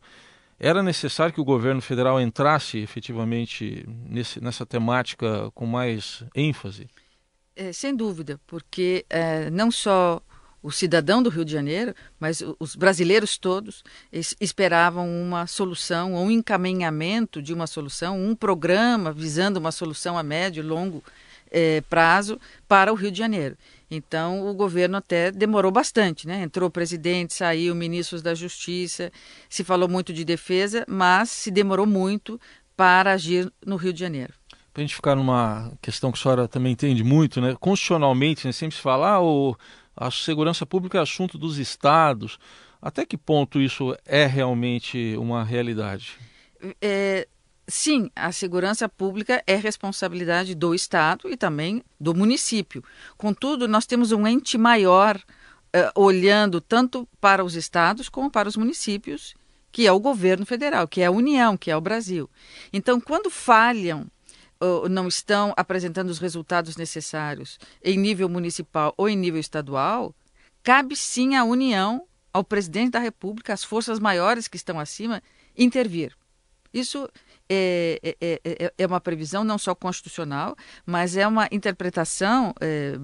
Era 0.63 0.83
necessário 0.83 1.33
que 1.33 1.41
o 1.41 1.43
governo 1.43 1.81
federal 1.81 2.21
entrasse 2.21 2.77
efetivamente 2.77 3.83
nesse, 4.07 4.39
nessa 4.39 4.63
temática 4.63 5.49
com 5.55 5.65
mais 5.65 6.23
ênfase? 6.35 6.87
É, 7.55 7.73
sem 7.73 7.95
dúvida, 7.95 8.39
porque 8.45 9.03
é, 9.09 9.49
não 9.49 9.71
só 9.71 10.21
o 10.61 10.69
cidadão 10.71 11.23
do 11.23 11.31
Rio 11.31 11.43
de 11.43 11.51
Janeiro, 11.51 11.95
mas 12.19 12.43
os 12.59 12.75
brasileiros 12.75 13.39
todos 13.39 13.83
esperavam 14.39 15.09
uma 15.09 15.47
solução, 15.47 16.13
um 16.13 16.29
encaminhamento 16.29 17.41
de 17.41 17.55
uma 17.55 17.65
solução, 17.65 18.23
um 18.23 18.35
programa 18.35 19.11
visando 19.11 19.59
uma 19.59 19.71
solução 19.71 20.15
a 20.15 20.21
médio 20.21 20.63
e 20.63 20.67
longo 20.67 21.03
é, 21.49 21.81
prazo 21.89 22.39
para 22.67 22.93
o 22.93 22.95
Rio 22.95 23.11
de 23.11 23.17
Janeiro. 23.17 23.57
Então, 23.93 24.47
o 24.47 24.53
governo 24.53 24.95
até 24.95 25.31
demorou 25.31 25.69
bastante, 25.69 26.25
né? 26.25 26.43
Entrou 26.43 26.69
o 26.69 26.71
presidente, 26.71 27.33
saiu 27.33 27.75
ministros 27.75 28.21
da 28.21 28.33
Justiça, 28.33 29.11
se 29.49 29.65
falou 29.65 29.89
muito 29.89 30.13
de 30.13 30.23
defesa, 30.23 30.85
mas 30.87 31.29
se 31.29 31.51
demorou 31.51 31.85
muito 31.85 32.39
para 32.77 33.11
agir 33.11 33.51
no 33.65 33.75
Rio 33.75 33.91
de 33.91 33.99
Janeiro. 33.99 34.33
Para 34.73 34.81
a 34.81 34.85
gente 34.85 34.95
ficar 34.95 35.13
numa 35.13 35.73
questão 35.81 36.09
que 36.09 36.17
a 36.17 36.21
senhora 36.21 36.47
também 36.47 36.71
entende 36.71 37.03
muito, 37.03 37.41
né? 37.41 37.53
Constitucionalmente, 37.59 38.47
né? 38.47 38.53
sempre 38.53 38.77
se 38.77 38.81
fala, 38.81 39.15
ah, 39.15 39.21
o, 39.21 39.57
a 39.93 40.09
segurança 40.09 40.65
pública 40.65 40.97
é 40.97 41.01
assunto 41.01 41.37
dos 41.37 41.57
estados. 41.57 42.39
Até 42.81 43.05
que 43.05 43.17
ponto 43.17 43.59
isso 43.59 43.93
é 44.05 44.25
realmente 44.25 45.17
uma 45.17 45.43
realidade? 45.43 46.17
É, 46.81 47.27
sim, 47.67 48.09
a 48.15 48.31
segurança 48.31 48.87
pública 48.87 49.43
é 49.45 49.55
responsabilidade 49.55 50.55
do 50.55 50.73
Estado 50.73 51.29
e 51.29 51.37
também 51.37 51.83
do 51.99 52.13
município. 52.13 52.83
Contudo, 53.17 53.67
nós 53.67 53.85
temos 53.85 54.11
um 54.11 54.27
ente 54.27 54.57
maior 54.57 55.17
uh, 55.17 56.01
olhando 56.01 56.59
tanto 56.59 57.07
para 57.19 57.43
os 57.43 57.55
estados 57.55 58.09
como 58.09 58.29
para 58.29 58.49
os 58.49 58.57
municípios, 58.57 59.35
que 59.71 59.87
é 59.87 59.91
o 59.91 59.99
governo 59.99 60.45
federal, 60.45 60.87
que 60.87 61.01
é 61.01 61.05
a 61.05 61.11
União, 61.11 61.55
que 61.55 61.71
é 61.71 61.77
o 61.77 61.81
Brasil. 61.81 62.29
Então, 62.73 62.99
quando 62.99 63.29
falham 63.29 64.07
não 64.89 65.07
estão 65.07 65.53
apresentando 65.57 66.09
os 66.09 66.19
resultados 66.19 66.77
necessários 66.77 67.57
em 67.83 67.97
nível 67.97 68.29
municipal 68.29 68.93
ou 68.95 69.09
em 69.09 69.15
nível 69.15 69.39
estadual, 69.39 70.13
cabe 70.61 70.95
sim 70.95 71.35
à 71.35 71.43
União, 71.43 72.05
ao 72.31 72.43
presidente 72.43 72.91
da 72.91 72.99
República, 72.99 73.53
às 73.53 73.63
forças 73.63 73.99
maiores 73.99 74.47
que 74.47 74.57
estão 74.57 74.79
acima, 74.79 75.21
intervir. 75.57 76.15
Isso 76.73 77.09
é, 77.53 78.15
é, 78.21 78.73
é, 78.77 78.87
uma 78.87 79.01
previsão 79.01 79.43
não 79.43 79.57
só 79.57 79.75
constitucional, 79.75 80.55
mas 80.85 81.17
é 81.17 81.27
uma 81.27 81.47
interpretação 81.51 82.53
é, 82.61 82.97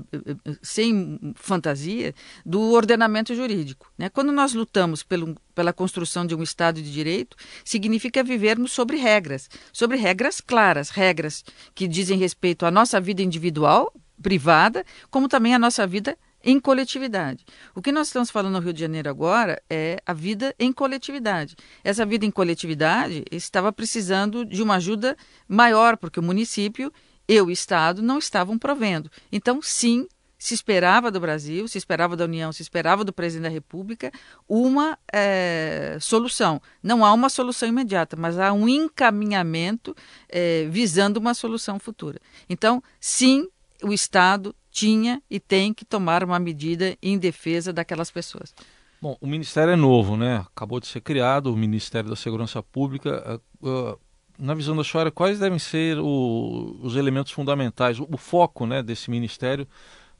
sem 0.61 1.19
fantasia 1.35 2.13
do 2.45 2.71
ordenamento 2.71 3.35
jurídico. 3.35 3.91
Né? 3.97 4.09
Quando 4.09 4.31
nós 4.31 4.53
lutamos 4.53 5.03
pelo, 5.03 5.35
pela 5.53 5.73
construção 5.73 6.25
de 6.25 6.33
um 6.33 6.41
Estado 6.41 6.81
de 6.81 6.91
Direito, 6.91 7.35
significa 7.65 8.23
vivermos 8.23 8.71
sobre 8.71 8.97
regras, 8.97 9.49
sobre 9.73 9.97
regras 9.97 10.39
claras, 10.39 10.89
regras 10.89 11.43
que 11.75 11.87
dizem 11.87 12.17
respeito 12.17 12.65
à 12.65 12.71
nossa 12.71 13.01
vida 13.01 13.21
individual, 13.21 13.93
privada, 14.21 14.85
como 15.11 15.27
também 15.27 15.53
à 15.53 15.59
nossa 15.59 15.85
vida 15.85 16.17
em 16.47 16.61
coletividade. 16.61 17.45
O 17.75 17.81
que 17.81 17.91
nós 17.91 18.07
estamos 18.07 18.31
falando 18.31 18.53
no 18.53 18.61
Rio 18.61 18.71
de 18.71 18.79
Janeiro 18.79 19.09
agora 19.09 19.61
é 19.69 20.01
a 20.05 20.13
vida 20.13 20.55
em 20.57 20.71
coletividade. 20.71 21.57
Essa 21.83 22.05
vida 22.05 22.25
em 22.25 22.31
coletividade 22.31 23.25
estava 23.29 23.69
precisando 23.73 24.45
de 24.45 24.63
uma 24.63 24.75
ajuda 24.75 25.17
maior, 25.45 25.97
porque 25.97 26.21
o 26.21 26.23
município 26.23 26.89
e 27.27 27.41
o 27.41 27.51
Estado 27.51 28.01
não 28.01 28.17
estavam 28.17 28.57
provendo. 28.57 29.11
Então, 29.29 29.61
sim, 29.61 30.07
se 30.39 30.53
esperava 30.53 31.11
do 31.11 31.19
Brasil, 31.19 31.67
se 31.67 31.77
esperava 31.77 32.15
da 32.15 32.23
União, 32.23 32.53
se 32.53 32.61
esperava 32.61 33.03
do 33.03 33.11
presidente 33.11 33.49
da 33.49 33.53
República 33.53 34.09
uma 34.47 34.97
é, 35.11 35.97
solução. 35.99 36.61
Não 36.81 37.03
há 37.03 37.11
uma 37.11 37.27
solução 37.27 37.67
imediata, 37.67 38.15
mas 38.15 38.39
há 38.39 38.53
um 38.53 38.69
encaminhamento 38.69 39.93
é, 40.29 40.65
visando 40.69 41.19
uma 41.19 41.33
solução 41.33 41.77
futura. 41.77 42.21
Então, 42.47 42.81
sim, 43.01 43.49
o 43.83 43.91
Estado 43.91 44.55
tinha 44.77 45.19
e 45.27 45.39
tem 45.39 45.73
que 45.73 45.83
tomar 45.83 46.23
uma 46.23 46.37
medida 46.37 46.95
em 47.01 47.17
defesa 47.17 47.73
daquelas 47.73 48.11
pessoas. 48.11 48.53
Bom, 49.01 49.17
o 49.19 49.25
Ministério 49.25 49.73
é 49.73 49.75
novo, 49.75 50.15
né? 50.15 50.45
Acabou 50.53 50.79
de 50.79 50.85
ser 50.85 51.01
criado, 51.01 51.51
o 51.51 51.57
Ministério 51.57 52.09
da 52.09 52.15
Segurança 52.15 52.61
Pública. 52.61 53.41
Uh, 53.59 53.97
na 54.37 54.53
visão 54.53 54.75
da 54.75 54.83
senhora, 54.83 55.09
quais 55.09 55.39
devem 55.39 55.57
ser 55.57 55.97
o, 55.97 56.79
os 56.83 56.95
elementos 56.95 57.31
fundamentais? 57.31 57.99
O, 57.99 58.07
o, 58.11 58.17
foco 58.17 58.67
né, 58.67 58.83
desse 58.83 59.09
Ministério 59.09 59.67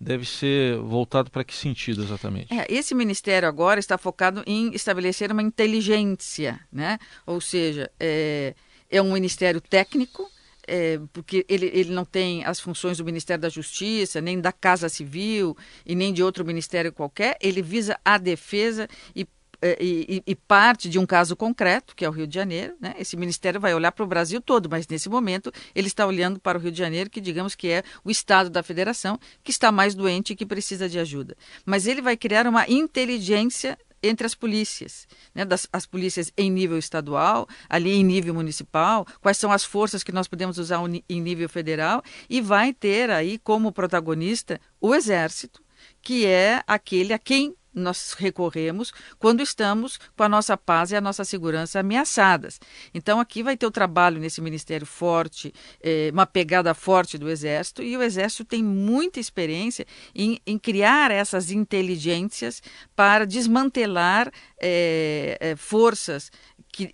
deve 0.01 0.25
ser 0.25 0.79
voltado 0.79 1.29
para 1.29 1.43
que 1.43 1.53
sentido 1.53 2.03
exatamente? 2.03 2.51
É, 2.51 2.65
esse 2.67 2.95
Ministério 2.95 3.47
agora 3.47 3.79
está 3.79 3.95
focado 3.95 4.43
em 4.47 4.73
estabelecer 4.73 5.31
uma 5.31 5.43
inteligência, 5.43 6.59
né? 6.71 6.97
Ou 7.27 7.39
seja, 7.39 7.91
é, 7.99 8.55
é 8.89 9.01
um 9.01 9.13
Ministério 9.13 9.61
técnico, 9.61 10.27
é, 10.67 10.99
porque 11.13 11.45
ele, 11.47 11.71
ele 11.73 11.91
não 11.91 12.03
tem 12.03 12.43
as 12.45 12.59
funções 12.59 12.97
do 12.97 13.05
Ministério 13.05 13.41
da 13.41 13.49
Justiça, 13.49 14.19
nem 14.19 14.39
da 14.39 14.51
Casa 14.51 14.89
Civil 14.89 15.55
e 15.85 15.95
nem 15.95 16.13
de 16.13 16.21
outro 16.21 16.45
ministério 16.45 16.91
qualquer, 16.91 17.37
ele 17.41 17.61
visa 17.61 17.97
a 18.03 18.17
defesa 18.17 18.87
e 19.15 19.25
é, 19.59 19.75
e, 19.81 20.23
e, 20.25 20.35
parte 20.35 20.87
de 20.87 20.99
um 20.99 21.05
caso 21.05 21.35
concreto, 21.35 21.95
que 21.95 22.05
é 22.05 22.09
o 22.09 22.11
Rio 22.11 22.27
de 22.27 22.35
Janeiro. 22.35 22.75
Né? 22.79 22.93
Esse 22.99 23.17
ministério 23.17 23.59
vai 23.59 23.73
olhar 23.73 23.91
para 23.91 24.03
o 24.03 24.07
Brasil 24.07 24.39
todo, 24.39 24.69
mas 24.69 24.87
nesse 24.87 25.09
momento 25.09 25.51
ele 25.73 25.87
está 25.87 26.05
olhando 26.05 26.39
para 26.39 26.59
o 26.59 26.61
Rio 26.61 26.71
de 26.71 26.77
Janeiro, 26.77 27.09
que 27.09 27.19
digamos 27.19 27.55
que 27.55 27.69
é 27.69 27.83
o 28.03 28.11
estado 28.11 28.51
da 28.51 28.61
federação, 28.61 29.19
que 29.43 29.49
está 29.49 29.71
mais 29.71 29.95
doente 29.95 30.33
e 30.33 30.35
que 30.35 30.45
precisa 30.45 30.87
de 30.87 30.99
ajuda. 30.99 31.35
Mas 31.65 31.87
ele 31.87 32.03
vai 32.03 32.15
criar 32.15 32.45
uma 32.45 32.69
inteligência 32.69 33.79
entre 34.01 34.25
as 34.25 34.35
polícias, 34.35 35.07
né, 35.33 35.43
das, 35.43 35.67
as 35.71 35.85
polícias 35.85 36.31
em 36.37 36.51
nível 36.51 36.77
estadual, 36.77 37.47
ali 37.67 37.91
em 37.91 38.03
nível 38.03 38.33
municipal, 38.33 39.05
quais 39.21 39.37
são 39.37 39.51
as 39.51 39.63
forças 39.63 40.03
que 40.03 40.11
nós 40.11 40.27
podemos 40.27 40.57
usar 40.57 40.79
em 41.09 41.21
nível 41.21 41.49
federal, 41.49 42.03
e 42.29 42.39
vai 42.41 42.73
ter 42.73 43.09
aí 43.09 43.37
como 43.39 43.71
protagonista 43.71 44.61
o 44.79 44.93
Exército, 44.93 45.61
que 46.01 46.25
é 46.25 46.63
aquele 46.67 47.13
a 47.13 47.19
quem 47.19 47.55
nós 47.77 48.13
recorremos 48.17 48.91
quando 49.19 49.41
estamos 49.41 49.99
com 50.15 50.23
a 50.23 50.29
nossa 50.29 50.57
paz 50.57 50.91
e 50.91 50.95
a 50.95 51.01
nossa 51.01 51.23
segurança 51.23 51.79
ameaçadas. 51.79 52.59
Então, 52.93 53.19
aqui 53.19 53.43
vai 53.43 53.55
ter 53.55 53.65
o 53.65 53.71
trabalho 53.71 54.19
nesse 54.19 54.41
ministério 54.41 54.85
forte, 54.85 55.53
é, 55.81 56.09
uma 56.11 56.25
pegada 56.25 56.73
forte 56.73 57.17
do 57.17 57.29
Exército, 57.29 57.83
e 57.83 57.95
o 57.95 58.01
Exército 58.01 58.45
tem 58.45 58.63
muita 58.63 59.19
experiência 59.19 59.85
em, 60.13 60.39
em 60.45 60.57
criar 60.57 61.11
essas 61.11 61.51
inteligências 61.51 62.61
para 62.95 63.25
desmantelar 63.25 64.31
é, 64.59 65.37
é, 65.39 65.55
forças 65.55 66.31
que 66.71 66.91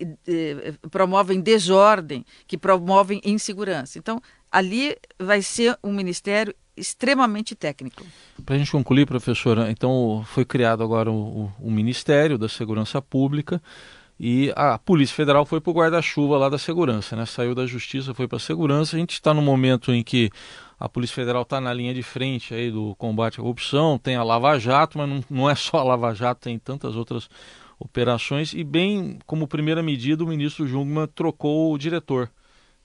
promovem 0.90 1.40
desordem, 1.40 2.24
que 2.46 2.56
promovem 2.56 3.20
insegurança. 3.24 3.98
Então, 3.98 4.20
ali 4.50 4.96
vai 5.18 5.42
ser 5.42 5.76
um 5.82 5.92
ministério 5.92 6.54
extremamente 6.76 7.54
técnico. 7.54 8.04
Para 8.44 8.56
a 8.56 8.58
gente 8.58 8.70
concluir, 8.70 9.06
professora, 9.06 9.70
então 9.70 10.24
foi 10.26 10.44
criado 10.44 10.82
agora 10.82 11.10
o, 11.10 11.52
o, 11.60 11.70
Ministério 11.70 12.36
da 12.36 12.48
Segurança 12.48 13.00
Pública 13.00 13.62
e 14.18 14.52
a 14.56 14.78
Polícia 14.78 15.14
Federal 15.14 15.44
foi 15.44 15.60
para 15.60 15.70
o 15.70 15.74
guarda-chuva 15.74 16.36
lá 16.36 16.48
da 16.48 16.58
segurança, 16.58 17.16
né? 17.16 17.26
Saiu 17.26 17.54
da 17.54 17.66
Justiça, 17.66 18.14
foi 18.14 18.28
para 18.28 18.36
a 18.36 18.40
segurança. 18.40 18.96
A 18.96 18.98
gente 18.98 19.12
está 19.12 19.34
no 19.34 19.42
momento 19.42 19.92
em 19.92 20.02
que 20.02 20.30
a 20.78 20.88
Polícia 20.88 21.14
Federal 21.14 21.42
está 21.42 21.60
na 21.60 21.72
linha 21.72 21.94
de 21.94 22.02
frente 22.02 22.54
aí 22.54 22.70
do 22.70 22.94
combate 22.96 23.40
à 23.40 23.42
corrupção, 23.42 23.98
tem 23.98 24.16
a 24.16 24.22
Lava 24.22 24.58
Jato, 24.58 24.98
mas 24.98 25.08
não, 25.08 25.24
não 25.30 25.50
é 25.50 25.54
só 25.54 25.78
a 25.78 25.84
Lava 25.84 26.14
Jato, 26.14 26.42
tem 26.42 26.58
tantas 26.58 26.96
outras 26.96 27.28
operações. 27.78 28.52
E 28.52 28.62
bem 28.62 29.18
como 29.26 29.48
primeira 29.48 29.82
medida, 29.82 30.24
o 30.24 30.26
ministro 30.26 30.66
Jungmann 30.66 31.08
trocou 31.08 31.72
o 31.72 31.78
diretor. 31.78 32.30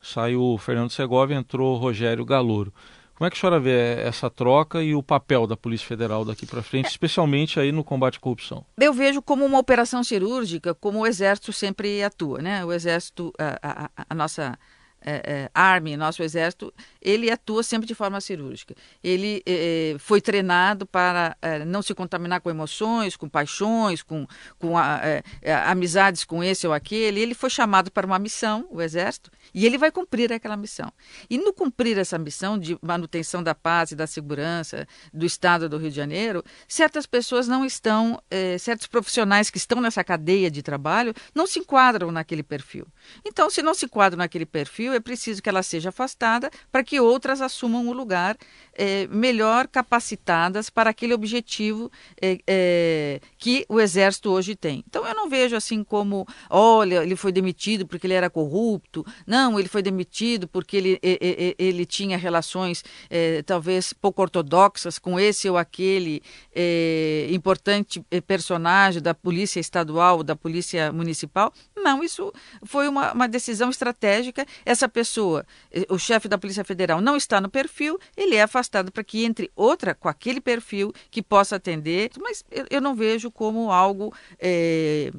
Saiu 0.01 0.57
Fernando 0.57 0.91
Segovia, 0.91 1.35
entrou 1.35 1.77
Rogério 1.77 2.23
Galouro. 2.23 2.73
Como 3.19 3.27
é 3.27 3.29
que 3.29 3.35
a 3.35 3.39
senhora 3.41 3.59
vê 3.59 3.99
essa 3.99 4.29
troca 4.29 4.81
e 4.81 4.95
o 4.95 5.03
papel 5.03 5.45
da 5.45 5.57
Polícia 5.57 5.85
Federal 5.85 6.23
daqui 6.23 6.45
para 6.45 6.63
frente, 6.63 6.85
é. 6.85 6.87
especialmente 6.87 7.59
aí 7.59 7.69
no 7.69 7.83
combate 7.83 8.15
à 8.15 8.21
corrupção? 8.21 8.65
Eu 8.79 8.93
vejo 8.93 9.21
como 9.21 9.45
uma 9.45 9.59
operação 9.59 10.05
cirúrgica, 10.05 10.73
como 10.73 10.99
o 10.99 11.05
Exército 11.05 11.51
sempre 11.51 12.01
atua, 12.01 12.41
né? 12.41 12.63
O 12.63 12.71
Exército, 12.71 13.33
a, 13.37 13.89
a, 13.97 14.05
a 14.09 14.15
nossa 14.15 14.57
é, 15.01 15.49
é, 15.55 15.97
nosso 15.97 16.21
exército, 16.21 16.73
ele 17.01 17.31
atua 17.31 17.63
sempre 17.63 17.87
de 17.87 17.95
forma 17.95 18.19
cirúrgica. 18.19 18.75
Ele 19.03 19.41
é, 19.45 19.95
foi 19.99 20.21
treinado 20.21 20.85
para 20.85 21.35
é, 21.41 21.63
não 21.65 21.81
se 21.81 21.93
contaminar 21.93 22.41
com 22.41 22.49
emoções, 22.49 23.15
com 23.15 23.27
paixões, 23.29 24.01
com, 24.01 24.27
com 24.57 24.77
a, 24.77 24.99
é, 25.03 25.23
é, 25.41 25.53
amizades 25.53 26.23
com 26.23 26.43
esse 26.43 26.67
ou 26.67 26.73
aquele. 26.73 27.21
Ele 27.21 27.33
foi 27.33 27.49
chamado 27.49 27.91
para 27.91 28.05
uma 28.05 28.19
missão, 28.19 28.67
o 28.69 28.81
exército, 28.81 29.31
e 29.53 29.65
ele 29.65 29.77
vai 29.77 29.91
cumprir 29.91 30.31
aquela 30.31 30.57
missão. 30.57 30.91
E 31.29 31.37
no 31.37 31.53
cumprir 31.53 31.97
essa 31.97 32.17
missão 32.17 32.57
de 32.57 32.77
manutenção 32.81 33.41
da 33.41 33.53
paz 33.55 33.91
e 33.91 33.95
da 33.95 34.07
segurança 34.07 34.87
do 35.13 35.25
Estado 35.25 35.69
do 35.69 35.77
Rio 35.77 35.89
de 35.89 35.95
Janeiro, 35.95 36.43
certas 36.67 37.05
pessoas 37.05 37.47
não 37.47 37.65
estão, 37.65 38.21
certos 38.59 38.87
profissionais 38.87 39.49
que 39.49 39.57
estão 39.57 39.81
nessa 39.81 40.03
cadeia 40.03 40.49
de 40.49 40.61
trabalho 40.61 41.13
não 41.33 41.47
se 41.47 41.59
enquadram 41.59 42.11
naquele 42.11 42.43
perfil. 42.43 42.87
Então, 43.25 43.49
se 43.49 43.61
não 43.61 43.73
se 43.73 43.85
enquadram 43.85 44.17
naquele 44.17 44.45
perfil, 44.45 44.93
é 44.93 44.99
preciso 44.99 45.41
que 45.41 45.49
ela 45.49 45.63
seja 45.63 45.89
afastada 45.89 46.49
para 46.71 46.83
que 46.83 46.99
outras 46.99 47.41
assumam 47.41 47.87
o 47.87 47.93
lugar 47.93 48.37
é, 48.79 49.07
melhor 49.07 49.67
capacitadas 49.67 50.69
para 50.69 50.89
aquele 50.89 51.13
objetivo 51.13 51.91
é, 52.21 52.39
é, 52.47 53.19
que 53.37 53.65
o 53.67 53.77
Exército 53.77 54.31
hoje 54.31 54.55
tem. 54.55 54.85
Então, 54.87 55.05
eu 55.05 55.13
não 55.13 55.29
vejo 55.29 55.53
assim 55.53 55.83
como, 55.83 56.25
olha, 56.49 57.03
ele 57.03 57.17
foi 57.17 57.33
demitido 57.33 57.85
porque 57.85 58.07
ele 58.07 58.13
era 58.13 58.29
corrupto, 58.29 59.05
não, 59.27 59.59
ele 59.59 59.67
foi 59.67 59.81
demitido 59.81 60.47
porque 60.47 60.77
ele, 60.77 60.99
ele 61.01 61.85
tinha 61.85 62.17
relações 62.17 62.81
é, 63.09 63.41
talvez 63.41 63.91
pouco 63.91 64.21
ortodoxas 64.21 64.97
com 64.97 65.19
esse 65.19 65.49
ou 65.49 65.57
aquele 65.57 66.23
é, 66.55 67.27
importante 67.31 68.01
personagem 68.25 69.01
da 69.01 69.13
Polícia 69.13 69.59
Estadual, 69.59 70.23
da 70.23 70.37
Polícia 70.37 70.89
Municipal. 70.93 71.51
Não, 71.75 72.01
isso 72.01 72.31
foi 72.63 72.87
uma, 72.87 73.11
uma 73.11 73.27
decisão 73.27 73.69
estratégica. 73.69 74.45
Essa 74.65 74.87
pessoa, 74.87 75.45
o 75.89 75.97
chefe 75.97 76.29
da 76.29 76.37
Polícia 76.37 76.63
Federal, 76.63 77.01
não 77.01 77.17
está 77.17 77.41
no 77.41 77.49
perfil, 77.49 77.99
ele 78.15 78.35
é 78.35 78.43
afastado 78.43 78.68
para 78.69 79.03
que 79.03 79.25
entre 79.25 79.51
outra 79.55 79.93
com 79.93 80.07
aquele 80.07 80.39
perfil 80.39 80.93
que 81.09 81.21
possa 81.21 81.55
atender, 81.55 82.11
mas 82.19 82.43
eu, 82.69 82.81
não 82.81 82.95
vejo 82.95 83.31
como 83.31 83.71
algo. 83.71 84.13
É, 84.39 85.11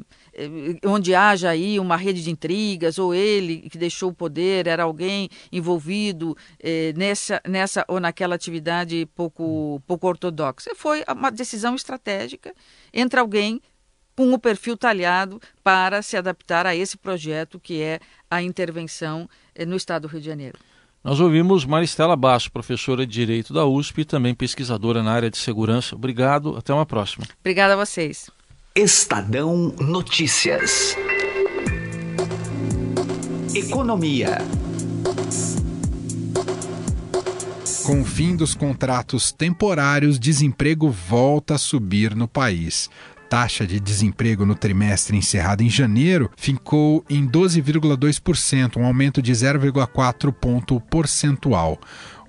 onde 0.85 1.14
haja 1.14 1.50
aí 1.50 1.78
uma 1.78 1.97
rede 1.97 2.23
de 2.23 2.30
intrigas, 2.30 2.99
ou 2.99 3.12
ele 3.12 3.69
que 3.69 3.76
deixou 3.76 4.11
o 4.11 4.14
poder, 4.14 4.66
era 4.66 4.85
alguém 4.85 5.28
envolvido 5.50 6.37
nessa, 6.97 7.42
nessa 7.47 7.85
ou 7.88 7.99
naquela 7.99 8.37
atividade 8.37 9.07
pouco, 9.14 9.83
pouco 9.87 10.07
ortodoxa. 10.07 10.71
Foi 10.75 11.04
uma 11.09 11.30
decisão 11.30 11.75
estratégica 11.75 12.54
entre 12.92 13.19
alguém 13.19 13.61
com 14.16 14.33
o 14.33 14.38
perfil 14.38 14.76
talhado 14.76 15.40
para 15.62 16.02
se 16.02 16.16
adaptar 16.16 16.66
a 16.66 16.76
esse 16.76 16.97
projeto 16.97 17.59
que 17.59 17.80
é 17.83 18.00
a 18.30 18.42
intervenção 18.42 19.28
no 19.66 19.76
Estado 19.76 20.02
do 20.02 20.09
Rio 20.09 20.21
de 20.21 20.26
Janeiro. 20.26 20.59
Nós 21.02 21.19
ouvimos 21.19 21.64
Maristela 21.64 22.14
Basso, 22.14 22.52
professora 22.52 23.07
de 23.07 23.12
Direito 23.12 23.54
da 23.54 23.64
USP 23.64 24.02
e 24.02 24.04
também 24.04 24.35
pesquisadora 24.35 25.02
na 25.02 25.11
área 25.11 25.30
de 25.30 25.38
segurança. 25.38 25.95
Obrigado, 25.95 26.57
até 26.59 26.75
uma 26.75 26.85
próxima. 26.85 27.25
Obrigada 27.40 27.73
a 27.73 27.76
vocês. 27.76 28.28
Estadão 28.75 29.75
Notícias. 29.80 30.95
Economia. 33.54 34.38
Com 37.87 38.02
o 38.02 38.04
fim 38.04 38.37
dos 38.37 38.54
contratos 38.54 39.33
temporários, 39.33 40.19
desemprego 40.19 40.90
volta 40.90 41.54
a 41.54 41.59
subir 41.59 42.14
no 42.14 42.28
país 42.28 42.90
taxa 43.30 43.64
de 43.64 43.78
desemprego 43.78 44.44
no 44.44 44.56
trimestre 44.56 45.16
encerrado 45.16 45.62
em 45.62 45.70
janeiro 45.70 46.28
ficou 46.37 47.04
em 47.08 47.25
12,2%, 47.25 48.76
um 48.76 48.84
aumento 48.84 49.22
de 49.22 49.30
0,4 49.30 50.32
ponto 50.32 50.80
percentual. 50.80 51.78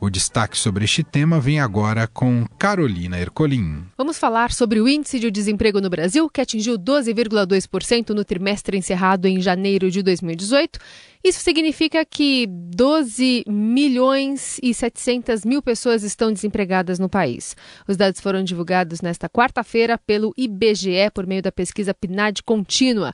O 0.03 0.09
destaque 0.09 0.57
sobre 0.57 0.83
este 0.83 1.03
tema 1.03 1.39
vem 1.39 1.59
agora 1.59 2.07
com 2.07 2.43
Carolina 2.57 3.19
Ercolim. 3.19 3.85
Vamos 3.95 4.17
falar 4.17 4.51
sobre 4.51 4.81
o 4.81 4.89
índice 4.89 5.19
de 5.19 5.29
desemprego 5.29 5.79
no 5.79 5.91
Brasil, 5.91 6.27
que 6.27 6.41
atingiu 6.41 6.75
12,2% 6.75 8.09
no 8.09 8.25
trimestre 8.25 8.75
encerrado 8.75 9.27
em 9.27 9.39
janeiro 9.39 9.91
de 9.91 10.01
2018. 10.01 10.79
Isso 11.23 11.41
significa 11.41 12.03
que 12.03 12.47
12 12.49 13.43
milhões 13.47 14.59
e 14.63 14.73
700 14.73 15.45
mil 15.45 15.61
pessoas 15.61 16.01
estão 16.01 16.33
desempregadas 16.33 16.97
no 16.97 17.07
país. 17.07 17.55
Os 17.87 17.95
dados 17.95 18.19
foram 18.19 18.43
divulgados 18.43 19.01
nesta 19.01 19.29
quarta-feira 19.29 19.99
pelo 19.99 20.33
IBGE 20.35 21.11
por 21.13 21.27
meio 21.27 21.43
da 21.43 21.51
pesquisa 21.51 21.93
PNAD 21.93 22.41
contínua. 22.41 23.13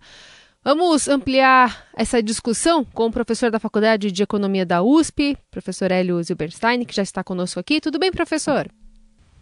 Vamos 0.67 1.07
ampliar 1.07 1.87
essa 1.95 2.21
discussão 2.21 2.83
com 2.83 3.05
o 3.05 3.11
professor 3.11 3.49
da 3.49 3.57
Faculdade 3.57 4.11
de 4.11 4.21
Economia 4.21 4.65
da 4.65 4.83
USP, 4.83 5.37
professor 5.49 5.93
Hélio 5.93 6.21
Zilberstein, 6.21 6.83
que 6.83 6.93
já 6.93 7.03
está 7.03 7.23
conosco 7.23 7.57
aqui. 7.57 7.79
Tudo 7.79 7.97
bem, 7.97 8.11
professor? 8.11 8.67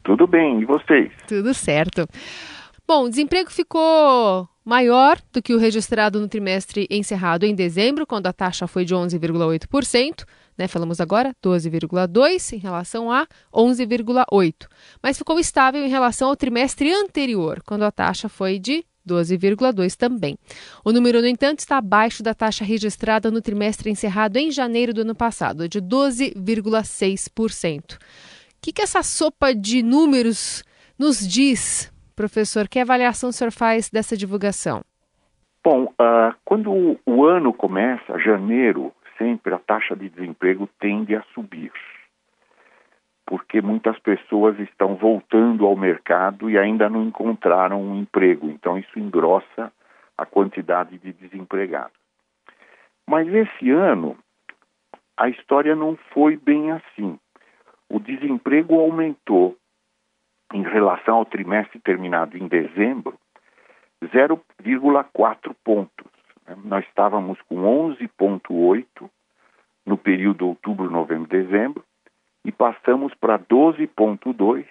Tudo 0.03 0.27
bem, 0.27 0.61
e 0.61 0.65
vocês? 0.65 1.11
Tudo 1.27 1.51
certo. 1.55 2.07
Bom, 2.87 3.05
o 3.05 3.09
desemprego 3.09 3.49
ficou 3.49 4.47
maior 4.63 5.17
do 5.33 5.41
que 5.41 5.55
o 5.55 5.57
registrado 5.57 6.19
no 6.19 6.27
trimestre 6.27 6.85
encerrado 6.91 7.43
em 7.43 7.55
dezembro, 7.55 8.05
quando 8.05 8.27
a 8.27 8.33
taxa 8.33 8.67
foi 8.67 8.85
de 8.85 8.93
11,8%. 8.93 10.25
Né, 10.55 10.67
falamos 10.67 11.01
agora 11.01 11.33
12,2 11.43 12.53
em 12.53 12.59
relação 12.59 13.11
a 13.11 13.25
11,8, 13.51 14.67
mas 15.01 15.17
ficou 15.17 15.39
estável 15.39 15.83
em 15.83 15.89
relação 15.89 16.29
ao 16.29 16.35
trimestre 16.35 16.93
anterior, 16.93 17.63
quando 17.65 17.81
a 17.81 17.91
taxa 17.91 18.29
foi 18.29 18.59
de 18.59 18.85
12,2 19.07 19.95
também. 19.95 20.35
O 20.83 20.91
número, 20.91 21.21
no 21.21 21.27
entanto, 21.27 21.59
está 21.59 21.77
abaixo 21.77 22.23
da 22.23 22.33
taxa 22.33 22.65
registrada 22.65 23.31
no 23.31 23.41
trimestre 23.41 23.89
encerrado 23.89 24.35
em 24.37 24.51
janeiro 24.51 24.93
do 24.93 24.99
ano 25.01 25.15
passado, 25.15 25.69
de 25.69 25.81
12,6%. 25.81 27.95
O 27.95 27.99
que, 28.61 28.73
que 28.73 28.81
essa 28.81 29.03
sopa 29.03 29.53
de 29.53 29.83
números 29.83 30.63
nos 30.97 31.27
diz, 31.27 31.93
professor? 32.15 32.67
Que 32.67 32.79
avaliação 32.79 33.29
o 33.29 33.33
senhor 33.33 33.51
faz 33.51 33.89
dessa 33.89 34.17
divulgação? 34.17 34.81
Bom, 35.63 35.85
uh, 35.85 36.33
quando 36.43 36.99
o 37.05 37.25
ano 37.25 37.53
começa, 37.53 38.19
janeiro, 38.19 38.91
sempre 39.17 39.53
a 39.53 39.59
taxa 39.59 39.95
de 39.95 40.09
desemprego 40.09 40.67
tende 40.79 41.15
a 41.15 41.23
subir 41.33 41.71
porque 43.25 43.61
muitas 43.61 43.97
pessoas 43.99 44.59
estão 44.59 44.95
voltando 44.95 45.65
ao 45.65 45.75
mercado 45.75 46.49
e 46.49 46.57
ainda 46.57 46.89
não 46.89 47.03
encontraram 47.03 47.81
um 47.81 47.99
emprego. 47.99 48.49
Então, 48.49 48.77
isso 48.77 48.99
engrossa 48.99 49.71
a 50.17 50.25
quantidade 50.25 50.97
de 50.99 51.11
desempregados. 51.11 51.97
Mas 53.07 53.27
esse 53.27 53.71
ano, 53.71 54.15
a 55.17 55.27
história 55.27 55.75
não 55.75 55.97
foi 56.13 56.37
bem 56.37 56.71
assim. 56.71 57.19
O 57.89 57.99
desemprego 57.99 58.79
aumentou 58.79 59.57
em 60.53 60.61
relação 60.61 61.15
ao 61.15 61.25
trimestre 61.25 61.79
terminado 61.79 62.37
em 62.37 62.47
dezembro 62.47 63.17
0,4 64.03 65.55
pontos. 65.63 66.11
Nós 66.63 66.85
estávamos 66.85 67.41
com 67.43 67.55
11,8 67.55 69.09
no 69.85 69.97
período 69.97 70.47
outubro, 70.47 70.89
novembro, 70.89 71.27
dezembro 71.27 71.83
e 72.45 72.51
passamos 72.51 73.13
para 73.15 73.39
12,2 73.39 74.65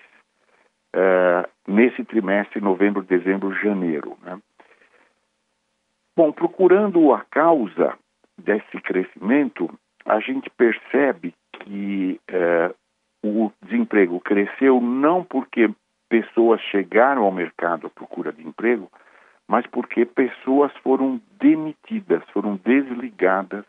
é, 0.94 1.48
nesse 1.66 2.04
trimestre, 2.04 2.60
novembro, 2.60 3.02
dezembro, 3.02 3.52
janeiro. 3.56 4.16
Né? 4.22 4.38
Bom, 6.16 6.32
procurando 6.32 7.12
a 7.12 7.22
causa 7.28 7.98
desse 8.38 8.80
crescimento, 8.80 9.68
a 10.06 10.20
gente 10.20 10.48
percebe 10.50 11.34
que 11.60 12.20
é, 12.28 12.72
o 13.24 13.50
desemprego 13.62 14.20
cresceu 14.20 14.80
não 14.80 15.24
porque 15.24 15.68
pessoas 16.08 16.60
chegaram 16.70 17.24
ao 17.24 17.32
mercado 17.32 17.88
à 17.88 17.90
procura 17.90 18.32
de 18.32 18.46
emprego, 18.46 18.88
mas 19.48 19.66
porque 19.66 20.04
pessoas 20.04 20.72
foram 20.76 21.20
demitidas, 21.40 22.22
foram 22.30 22.56
desligadas 22.56 23.64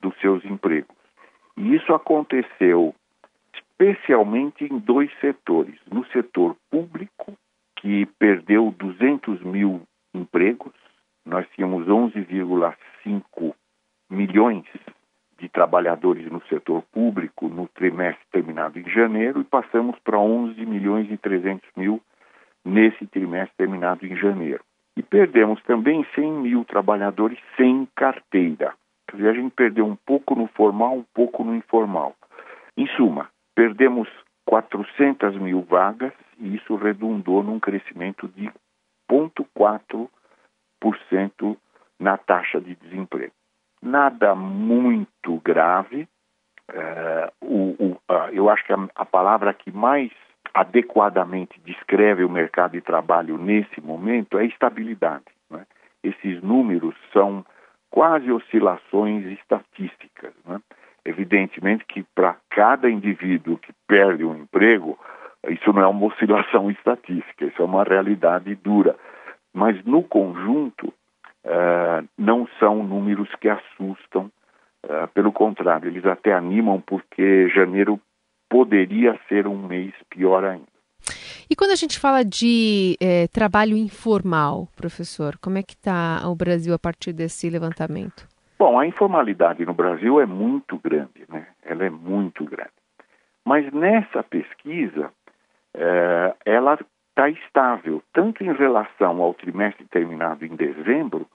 dos 0.00 0.18
seus 0.20 0.44
empregos. 0.44 0.96
E 1.56 1.76
isso 1.76 1.94
aconteceu 1.94 2.92
especialmente 3.82 4.64
em 4.64 4.78
dois 4.78 5.10
setores. 5.20 5.74
No 5.90 6.06
setor 6.06 6.56
público, 6.70 7.36
que 7.76 8.06
perdeu 8.18 8.72
200 8.78 9.42
mil 9.42 9.82
empregos, 10.14 10.72
nós 11.26 11.46
tínhamos 11.54 11.86
11,5 11.86 13.54
milhões 14.08 14.64
de 15.38 15.48
trabalhadores 15.48 16.30
no 16.30 16.40
setor 16.46 16.82
público 16.92 17.48
no 17.48 17.66
trimestre 17.68 18.24
terminado 18.30 18.78
em 18.78 18.88
janeiro 18.88 19.40
e 19.40 19.44
passamos 19.44 19.98
para 20.04 20.18
11 20.18 20.64
milhões 20.64 21.10
e 21.10 21.16
300 21.16 21.68
mil 21.76 22.00
nesse 22.64 23.06
trimestre 23.08 23.56
terminado 23.56 24.06
em 24.06 24.16
janeiro. 24.16 24.62
E 24.96 25.02
perdemos 25.02 25.60
também 25.64 26.06
100 26.14 26.32
mil 26.32 26.64
trabalhadores 26.64 27.38
sem 27.56 27.88
carteira. 27.96 28.74
Quer 29.08 29.16
dizer, 29.16 29.28
a 29.30 29.34
gente 29.34 29.52
perdeu 29.54 29.86
um 29.86 29.96
pouco 29.96 30.36
no 30.36 30.46
formal, 30.48 30.98
um 30.98 31.04
pouco 31.14 31.42
no 31.42 31.56
informal. 31.56 32.14
Em 32.76 32.86
suma, 32.88 33.28
Perdemos 33.54 34.08
400 34.46 35.36
mil 35.36 35.60
vagas 35.62 36.12
e 36.38 36.56
isso 36.56 36.74
redundou 36.76 37.42
num 37.42 37.60
crescimento 37.60 38.26
de 38.28 38.50
0,4% 39.10 41.56
na 41.98 42.16
taxa 42.16 42.58
de 42.60 42.76
desemprego. 42.76 43.34
nada 43.82 44.34
muito 44.34 45.38
grave. 45.44 46.08
É, 46.72 47.30
o, 47.40 47.74
o, 47.78 48.00
eu 48.32 48.48
acho 48.48 48.64
que 48.64 48.72
a, 48.72 48.88
a 48.94 49.04
palavra 49.04 49.52
que 49.52 49.70
mais 49.70 50.10
adequadamente 50.54 51.60
descreve 51.60 52.24
o 52.24 52.30
mercado 52.30 52.72
de 52.72 52.80
trabalho 52.80 53.38
nesse 53.38 53.80
momento 53.80 54.38
é 54.38 54.46
estabilidade. 54.46 55.24
Né? 55.50 55.66
Esses 56.02 56.42
números 56.42 56.94
são 57.12 57.44
quase 57.90 58.30
oscilações 58.30 59.24
estatísticas. 59.38 60.34
Né? 60.44 60.60
Evidentemente 61.04 61.84
que 61.84 62.04
para 62.14 62.36
cada 62.50 62.88
indivíduo 62.88 63.58
que 63.58 63.72
perde 63.88 64.24
um 64.24 64.36
emprego, 64.36 64.98
isso 65.48 65.72
não 65.72 65.82
é 65.82 65.86
uma 65.86 66.06
oscilação 66.06 66.70
estatística, 66.70 67.44
isso 67.44 67.60
é 67.60 67.64
uma 67.64 67.82
realidade 67.82 68.54
dura. 68.54 68.96
Mas 69.52 69.82
no 69.84 70.02
conjunto, 70.02 70.88
uh, 71.44 72.08
não 72.16 72.46
são 72.58 72.82
números 72.82 73.28
que 73.40 73.48
assustam, 73.48 74.30
uh, 74.84 75.08
pelo 75.12 75.32
contrário, 75.32 75.88
eles 75.88 76.06
até 76.06 76.32
animam 76.32 76.80
porque 76.80 77.48
janeiro 77.48 78.00
poderia 78.48 79.18
ser 79.28 79.46
um 79.46 79.66
mês 79.66 79.92
pior 80.08 80.44
ainda. 80.44 80.72
E 81.50 81.56
quando 81.56 81.72
a 81.72 81.76
gente 81.76 81.98
fala 81.98 82.24
de 82.24 82.96
é, 83.00 83.26
trabalho 83.28 83.76
informal, 83.76 84.68
professor, 84.76 85.36
como 85.38 85.58
é 85.58 85.62
que 85.62 85.74
está 85.74 86.22
o 86.26 86.34
Brasil 86.34 86.72
a 86.72 86.78
partir 86.78 87.12
desse 87.12 87.50
levantamento? 87.50 88.26
Bom, 88.62 88.78
a 88.78 88.86
informalidade 88.86 89.66
no 89.66 89.74
Brasil 89.74 90.20
é 90.20 90.24
muito 90.24 90.78
grande, 90.78 91.24
né? 91.28 91.48
Ela 91.64 91.86
é 91.86 91.90
muito 91.90 92.44
grande. 92.44 92.70
Mas 93.44 93.68
nessa 93.72 94.22
pesquisa, 94.22 95.10
é, 95.74 96.32
ela 96.46 96.78
está 97.08 97.28
estável, 97.28 98.00
tanto 98.12 98.44
em 98.44 98.52
relação 98.52 99.20
ao 99.20 99.34
trimestre 99.34 99.84
terminado 99.86 100.44
em 100.44 100.54
dezembro, 100.54 101.26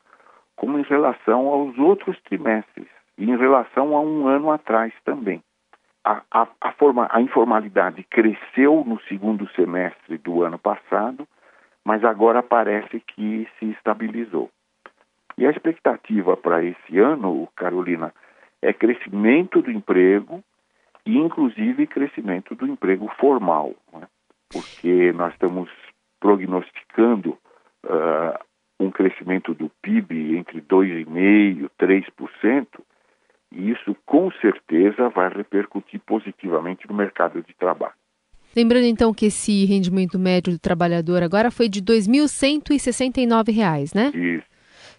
como 0.56 0.80
em 0.80 0.84
relação 0.84 1.50
aos 1.50 1.78
outros 1.78 2.18
trimestres, 2.22 2.88
e 3.18 3.30
em 3.30 3.36
relação 3.36 3.94
a 3.94 4.00
um 4.00 4.26
ano 4.26 4.50
atrás 4.50 4.94
também 5.04 5.44
a, 6.06 6.22
a, 6.32 6.48
a, 6.62 6.72
forma, 6.72 7.10
a 7.12 7.20
informalidade 7.20 8.04
cresceu 8.04 8.86
no 8.88 9.02
segundo 9.02 9.50
semestre 9.50 10.18
do 10.18 10.44
ano 10.44 10.58
passado, 10.58 11.28
mas 11.84 12.06
agora 12.06 12.42
parece 12.42 13.02
que 13.02 13.46
se 13.60 13.66
estabilizou. 13.72 14.50
E 15.38 15.45
a 15.45 15.52
expectativa 15.52 16.36
para 16.36 16.63
esse 16.63 16.97
ano, 16.97 17.47
Carolina, 17.56 18.12
é 18.62 18.73
crescimento 18.73 19.62
do 19.62 19.71
emprego 19.71 20.43
e, 21.06 21.17
inclusive, 21.17 21.88
crescimento 21.88 22.56
do 22.56 22.65
emprego 22.65 23.08
formal, 23.19 23.73
né? 23.93 24.08
porque 24.50 25.12
nós 25.13 25.32
estamos 25.34 25.69
prognosticando 26.19 27.38
uh, 27.86 28.34
um 28.80 28.89
crescimento 28.89 29.54
do 29.54 29.69
PIB 29.82 30.38
entre 30.38 30.62
2,5% 30.62 31.65
e 31.65 31.69
3%, 31.80 32.67
e 33.52 33.71
isso, 33.71 33.95
com 34.06 34.32
certeza, 34.41 35.10
vai 35.10 35.28
repercutir 35.30 36.00
positivamente 36.06 36.88
no 36.88 36.93
mercado 36.93 37.43
de 37.43 37.54
trabalho. 37.54 37.93
Lembrando 38.56 38.86
então 38.86 39.13
que 39.13 39.26
esse 39.28 39.65
rendimento 39.65 40.17
médio 40.17 40.54
do 40.54 40.60
trabalhador 40.60 41.21
agora 41.21 41.52
foi 41.52 41.67
de 41.69 41.80
R$ 41.80 41.86
2.169, 41.86 43.95
né? 43.95 44.12
Isso. 44.13 44.57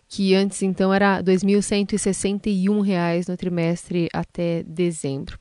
Que 0.09 0.35
antes 0.35 0.63
então 0.63 0.93
era 0.93 1.19
R$ 1.19 1.23
2.161 1.23 3.29
no 3.29 3.37
trimestre 3.37 4.09
até 4.13 4.65
dezembro. 4.65 5.39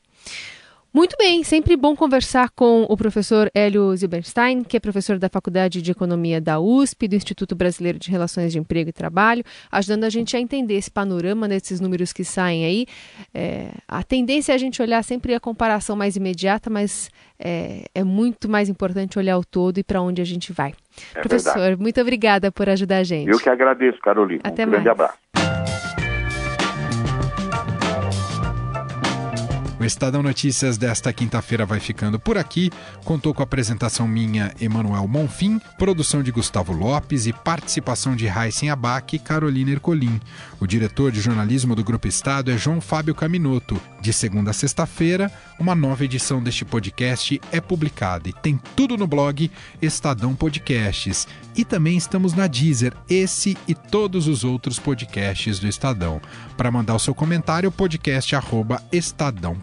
Muito 0.98 1.14
bem, 1.16 1.44
sempre 1.44 1.76
bom 1.76 1.94
conversar 1.94 2.50
com 2.50 2.82
o 2.88 2.96
professor 2.96 3.48
Hélio 3.54 3.94
Zilberstein, 3.94 4.64
que 4.64 4.76
é 4.76 4.80
professor 4.80 5.16
da 5.16 5.28
Faculdade 5.28 5.80
de 5.80 5.92
Economia 5.92 6.40
da 6.40 6.58
USP, 6.58 7.06
do 7.06 7.14
Instituto 7.14 7.54
Brasileiro 7.54 8.00
de 8.00 8.10
Relações 8.10 8.50
de 8.50 8.58
Emprego 8.58 8.90
e 8.90 8.92
Trabalho, 8.92 9.44
ajudando 9.70 10.02
a 10.02 10.10
gente 10.10 10.36
a 10.36 10.40
entender 10.40 10.74
esse 10.74 10.90
panorama 10.90 11.46
desses 11.46 11.78
números 11.78 12.12
que 12.12 12.24
saem 12.24 12.64
aí. 12.64 12.86
É, 13.32 13.68
a 13.86 14.02
tendência 14.02 14.50
é 14.50 14.56
a 14.56 14.58
gente 14.58 14.82
olhar 14.82 15.04
sempre 15.04 15.36
a 15.36 15.38
comparação 15.38 15.94
mais 15.94 16.16
imediata, 16.16 16.68
mas 16.68 17.12
é, 17.38 17.84
é 17.94 18.02
muito 18.02 18.48
mais 18.48 18.68
importante 18.68 19.20
olhar 19.20 19.38
o 19.38 19.44
todo 19.44 19.78
e 19.78 19.84
para 19.84 20.02
onde 20.02 20.20
a 20.20 20.24
gente 20.24 20.52
vai. 20.52 20.74
É 21.14 21.20
professor, 21.20 21.60
verdade. 21.60 21.80
muito 21.80 22.00
obrigada 22.00 22.50
por 22.50 22.68
ajudar 22.68 22.96
a 22.96 23.04
gente. 23.04 23.30
Eu 23.30 23.38
que 23.38 23.48
agradeço, 23.48 24.00
Carolina. 24.00 24.40
Até 24.42 24.64
um 24.64 24.70
mais. 24.70 24.82
grande 24.82 24.88
abraço. 24.88 25.27
O 29.80 29.84
Estadão 29.84 30.24
Notícias 30.24 30.76
desta 30.76 31.12
quinta-feira 31.12 31.64
vai 31.64 31.78
ficando 31.78 32.18
por 32.18 32.36
aqui. 32.36 32.68
Contou 33.04 33.32
com 33.32 33.42
a 33.42 33.44
apresentação 33.44 34.08
minha, 34.08 34.52
Emanuel 34.60 35.06
Monfim, 35.06 35.60
produção 35.78 36.20
de 36.20 36.32
Gustavo 36.32 36.72
Lopes 36.72 37.28
e 37.28 37.32
participação 37.32 38.16
de 38.16 38.26
Raíssen 38.26 38.70
Abac 38.70 39.14
e 39.14 39.20
Carolina 39.20 39.70
Ercolim. 39.70 40.20
O 40.58 40.66
diretor 40.66 41.12
de 41.12 41.20
jornalismo 41.20 41.76
do 41.76 41.84
Grupo 41.84 42.08
Estado 42.08 42.50
é 42.50 42.58
João 42.58 42.80
Fábio 42.80 43.14
Caminoto. 43.14 43.80
De 44.00 44.12
segunda 44.12 44.50
a 44.50 44.54
sexta-feira, 44.54 45.30
uma 45.60 45.76
nova 45.76 46.04
edição 46.04 46.42
deste 46.42 46.64
podcast 46.64 47.40
é 47.52 47.60
publicada 47.60 48.28
e 48.28 48.32
tem 48.32 48.60
tudo 48.74 48.96
no 48.96 49.06
blog 49.06 49.48
Estadão 49.80 50.34
Podcasts. 50.34 51.28
E 51.56 51.64
também 51.64 51.96
estamos 51.96 52.34
na 52.34 52.46
Deezer, 52.46 52.94
esse 53.08 53.56
e 53.66 53.74
todos 53.74 54.26
os 54.26 54.42
outros 54.42 54.78
podcasts 54.78 55.58
do 55.58 55.68
Estadão. 55.68 56.20
Para 56.56 56.70
mandar 56.70 56.94
o 56.94 56.98
seu 57.00 57.14
comentário, 57.14 57.72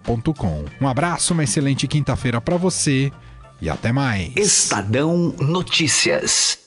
podcast@estadão.com. 0.05 0.65
Um 0.79 0.87
abraço, 0.87 1.33
uma 1.33 1.43
excelente 1.43 1.87
quinta-feira 1.87 2.39
para 2.39 2.57
você 2.57 3.11
e 3.61 3.69
até 3.69 3.91
mais. 3.91 4.31
Estadão 4.35 5.33
Notícias. 5.39 6.59